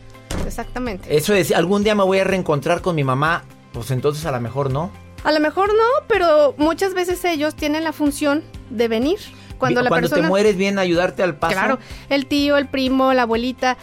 exactamente. 0.45 1.15
Eso 1.15 1.33
es, 1.33 1.51
algún 1.51 1.83
día 1.83 1.93
me 1.93 2.03
voy 2.03 2.19
a 2.19 2.23
reencontrar 2.23 2.81
con 2.81 2.95
mi 2.95 3.03
mamá, 3.03 3.43
pues 3.73 3.91
entonces 3.91 4.25
a 4.25 4.31
lo 4.31 4.39
mejor 4.39 4.71
no. 4.71 4.91
A 5.23 5.31
lo 5.31 5.39
mejor 5.39 5.69
no, 5.69 6.05
pero 6.07 6.55
muchas 6.57 6.93
veces 6.93 7.23
ellos 7.25 7.55
tienen 7.55 7.83
la 7.83 7.93
función 7.93 8.43
de 8.69 8.87
venir. 8.87 9.19
Cuando, 9.57 9.83
la 9.83 9.89
Cuando 9.89 10.09
te 10.09 10.23
mueres 10.23 10.57
viene 10.57 10.79
a 10.79 10.83
ayudarte 10.83 11.21
al 11.21 11.35
paso. 11.35 11.53
Claro, 11.53 11.79
el 12.09 12.25
tío, 12.25 12.57
el 12.57 12.67
primo, 12.67 13.13
la 13.13 13.23
abuelita. 13.23 13.77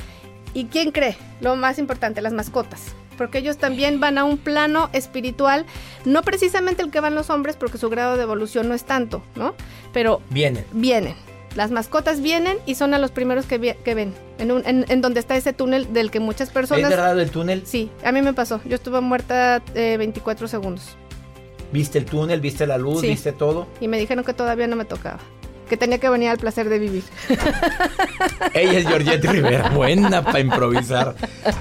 ¿Y 0.53 0.65
quién 0.65 0.91
cree? 0.91 1.17
Lo 1.41 1.55
más 1.55 1.79
importante, 1.79 2.21
las 2.21 2.33
mascotas 2.33 2.95
porque 3.19 3.39
ellos 3.39 3.59
también 3.59 4.01
van 4.01 4.17
a 4.17 4.25
un 4.25 4.39
plano 4.39 4.89
espiritual, 4.95 5.67
no 6.07 6.23
precisamente 6.23 6.81
el 6.81 6.91
que 6.91 7.01
van 7.01 7.15
los 7.15 7.29
hombres, 7.29 7.57
porque 7.57 7.77
su 7.77 7.91
grado 7.91 8.17
de 8.17 8.23
evolución 8.23 8.69
no 8.69 8.75
es 8.75 8.85
tanto, 8.85 9.23
¿no? 9.35 9.55
Pero 9.93 10.23
vienen. 10.31 10.65
Vienen. 10.73 11.17
Las 11.59 11.73
mascotas 11.73 12.21
vienen 12.21 12.57
y 12.67 12.77
son 12.77 12.95
a 12.95 13.01
los 13.01 13.11
primeros 13.11 13.47
que, 13.47 13.59
ven, 13.59 14.15
en, 14.39 14.85
en, 14.89 15.01
donde 15.01 15.19
está 15.19 15.37
ese 15.37 15.53
túnel 15.53 15.93
del 15.93 16.13
que 16.13 16.21
muchas 16.21 16.51
personas... 16.51 16.85
¿Es 16.85 16.91
verdad 16.91 17.19
el 17.19 17.33
túnel? 17.33 17.67
Sí, 17.67 17.91
a 18.05 18.13
mí 18.13 18.23
me 18.23 18.33
pasó. 18.33 18.61
Yo 18.65 18.77
estuve 18.77 19.01
muerta 19.01 19.61
24 19.75 20.47
eh, 20.47 20.49
segundos. 20.49 20.97
¿Viste 21.73 21.99
el 21.99 22.05
túnel? 22.05 22.41
¿Viste 22.41 22.65
la 22.65 22.79
luz? 22.79 23.03
¿Viste 23.03 23.33
todo? 23.33 23.67
Y 23.81 23.89
me 23.89 23.99
dijeron 23.99 24.23
que 24.23 24.35
todavía 24.35 24.69
no 24.69 24.77
me 24.77 24.85
tocaba 24.85 25.19
que 25.69 25.77
tenía 25.77 25.99
que 25.99 26.09
venir 26.09 26.31
al 26.31 26.39
placer 26.39 26.69
de 26.69 26.79
vivir. 26.79 27.03
Ella 28.55 28.79
es 28.79 28.87
Georgette 28.87 29.25
Rivera, 29.25 29.69
buena 29.69 30.25
para 30.25 30.41
improvisar. 30.41 31.15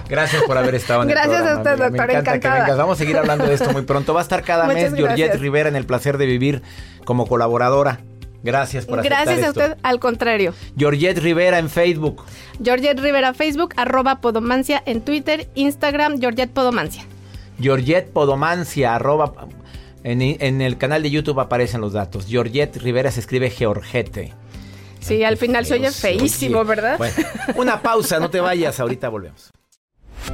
Gracias 0.07 0.43
por 0.43 0.57
haber 0.57 0.75
estado 0.75 1.01
en 1.01 1.09
Gracias 1.09 1.39
el 1.39 1.43
programa. 1.43 1.63
Gracias 1.63 1.79
a 1.79 1.87
usted, 1.87 1.97
doctor, 1.97 2.11
encantada. 2.11 2.75
Vamos 2.75 2.97
a 2.97 2.99
seguir 2.99 3.17
hablando 3.17 3.45
de 3.45 3.55
esto 3.55 3.71
muy 3.71 3.81
pronto. 3.81 4.13
Va 4.13 4.21
a 4.21 4.23
estar 4.23 4.43
cada 4.43 4.67
mes 4.67 4.93
Georgette 4.93 5.35
Rivera 5.35 5.67
en 5.67 5.75
el 5.75 5.85
placer 5.85 6.17
de 6.17 6.27
vivir 6.27 6.61
como 7.03 7.27
colaboradora. 7.27 7.99
Gracias 8.43 8.85
por 8.85 8.99
aceptar 8.99 9.25
Gracias 9.25 9.45
a 9.45 9.49
esto. 9.49 9.59
usted, 9.59 9.77
al 9.83 9.99
contrario. 9.99 10.53
Georgette 10.77 11.17
Rivera 11.19 11.59
en 11.59 11.69
Facebook. 11.69 12.23
Georgette 12.63 12.99
Rivera 12.99 13.33
Facebook, 13.33 13.73
arroba 13.75 14.21
Podomancia 14.21 14.81
en 14.85 15.01
Twitter, 15.01 15.49
Instagram, 15.55 16.19
Georgette 16.19 16.51
Podomancia. 16.51 17.03
Georgette 17.59 18.09
Podomancia, 18.11 18.95
arroba. 18.95 19.33
En, 20.03 20.21
en 20.21 20.61
el 20.61 20.77
canal 20.77 21.03
de 21.03 21.09
YouTube 21.09 21.39
aparecen 21.39 21.81
los 21.81 21.93
datos. 21.93 22.27
Georgette 22.27 22.77
Rivera 22.77 23.11
se 23.11 23.19
escribe 23.19 23.49
Georgette. 23.49 24.33
Sí, 24.99 25.23
al 25.23 25.37
final 25.37 25.65
se 25.65 25.73
oye 25.75 25.91
feísimo. 25.91 26.63
¿verdad? 26.63 26.97
Bueno, 26.97 27.15
una 27.55 27.81
pausa, 27.81 28.19
no 28.19 28.29
te 28.29 28.39
vayas, 28.39 28.79
ahorita 28.79 29.09
volvemos. 29.09 29.51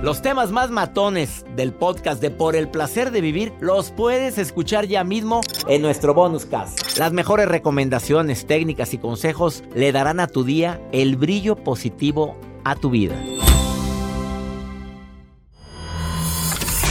Los 0.01 0.21
temas 0.21 0.51
más 0.51 0.69
matones 0.69 1.45
del 1.55 1.73
podcast 1.73 2.21
de 2.21 2.29
Por 2.29 2.55
el 2.55 2.67
placer 2.67 3.11
de 3.11 3.21
vivir 3.21 3.53
los 3.61 3.91
puedes 3.91 4.37
escuchar 4.37 4.85
ya 4.85 5.03
mismo 5.03 5.41
en 5.67 5.81
nuestro 5.81 6.13
bonus 6.13 6.45
cast. 6.45 6.97
Las 6.97 7.13
mejores 7.13 7.47
recomendaciones, 7.47 8.45
técnicas 8.45 8.93
y 8.93 8.97
consejos 8.97 9.63
le 9.75 9.91
darán 9.91 10.19
a 10.19 10.27
tu 10.27 10.43
día 10.43 10.81
el 10.91 11.15
brillo 11.15 11.55
positivo 11.55 12.35
a 12.65 12.75
tu 12.75 12.89
vida. 12.89 13.15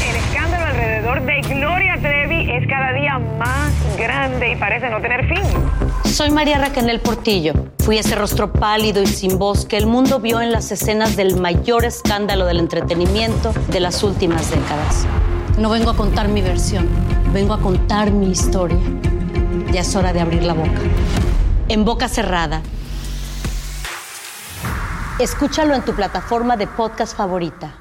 El 0.08 0.16
escándalo 0.16 0.66
alrededor 0.66 1.22
de 1.22 1.40
Gloria 1.54 1.98
Trevi 2.00 2.50
es 2.50 2.66
cada 2.66 2.92
día 2.92 3.18
más 3.38 3.72
grande 3.98 4.52
y 4.52 4.56
parece 4.56 4.88
no 4.88 5.00
tener 5.02 5.28
fin. 5.28 5.91
Soy 6.12 6.30
María 6.30 6.58
Raquel 6.58 7.00
Portillo. 7.00 7.54
Fui 7.78 7.96
ese 7.96 8.14
rostro 8.14 8.52
pálido 8.52 9.00
y 9.00 9.06
sin 9.06 9.38
voz 9.38 9.64
que 9.64 9.78
el 9.78 9.86
mundo 9.86 10.20
vio 10.20 10.42
en 10.42 10.52
las 10.52 10.70
escenas 10.70 11.16
del 11.16 11.40
mayor 11.40 11.86
escándalo 11.86 12.44
del 12.44 12.58
entretenimiento 12.58 13.54
de 13.68 13.80
las 13.80 14.02
últimas 14.02 14.50
décadas. 14.50 15.06
No 15.56 15.70
vengo 15.70 15.88
a 15.88 15.96
contar 15.96 16.28
mi 16.28 16.42
versión, 16.42 16.86
vengo 17.32 17.54
a 17.54 17.60
contar 17.60 18.10
mi 18.10 18.30
historia. 18.30 18.76
Ya 19.72 19.80
es 19.80 19.96
hora 19.96 20.12
de 20.12 20.20
abrir 20.20 20.42
la 20.42 20.52
boca. 20.52 20.82
En 21.68 21.86
boca 21.86 22.08
cerrada. 22.08 22.60
Escúchalo 25.18 25.74
en 25.74 25.82
tu 25.82 25.94
plataforma 25.94 26.58
de 26.58 26.66
podcast 26.66 27.16
favorita. 27.16 27.72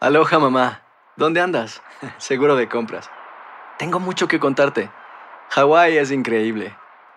Aloha 0.00 0.38
mamá, 0.38 0.80
¿dónde 1.16 1.42
andas? 1.42 1.82
Seguro 2.16 2.56
de 2.56 2.70
compras. 2.70 3.10
Tengo 3.78 4.00
mucho 4.00 4.28
que 4.28 4.40
contarte. 4.40 4.90
Hawái 5.50 5.98
es 5.98 6.10
increíble. 6.10 6.74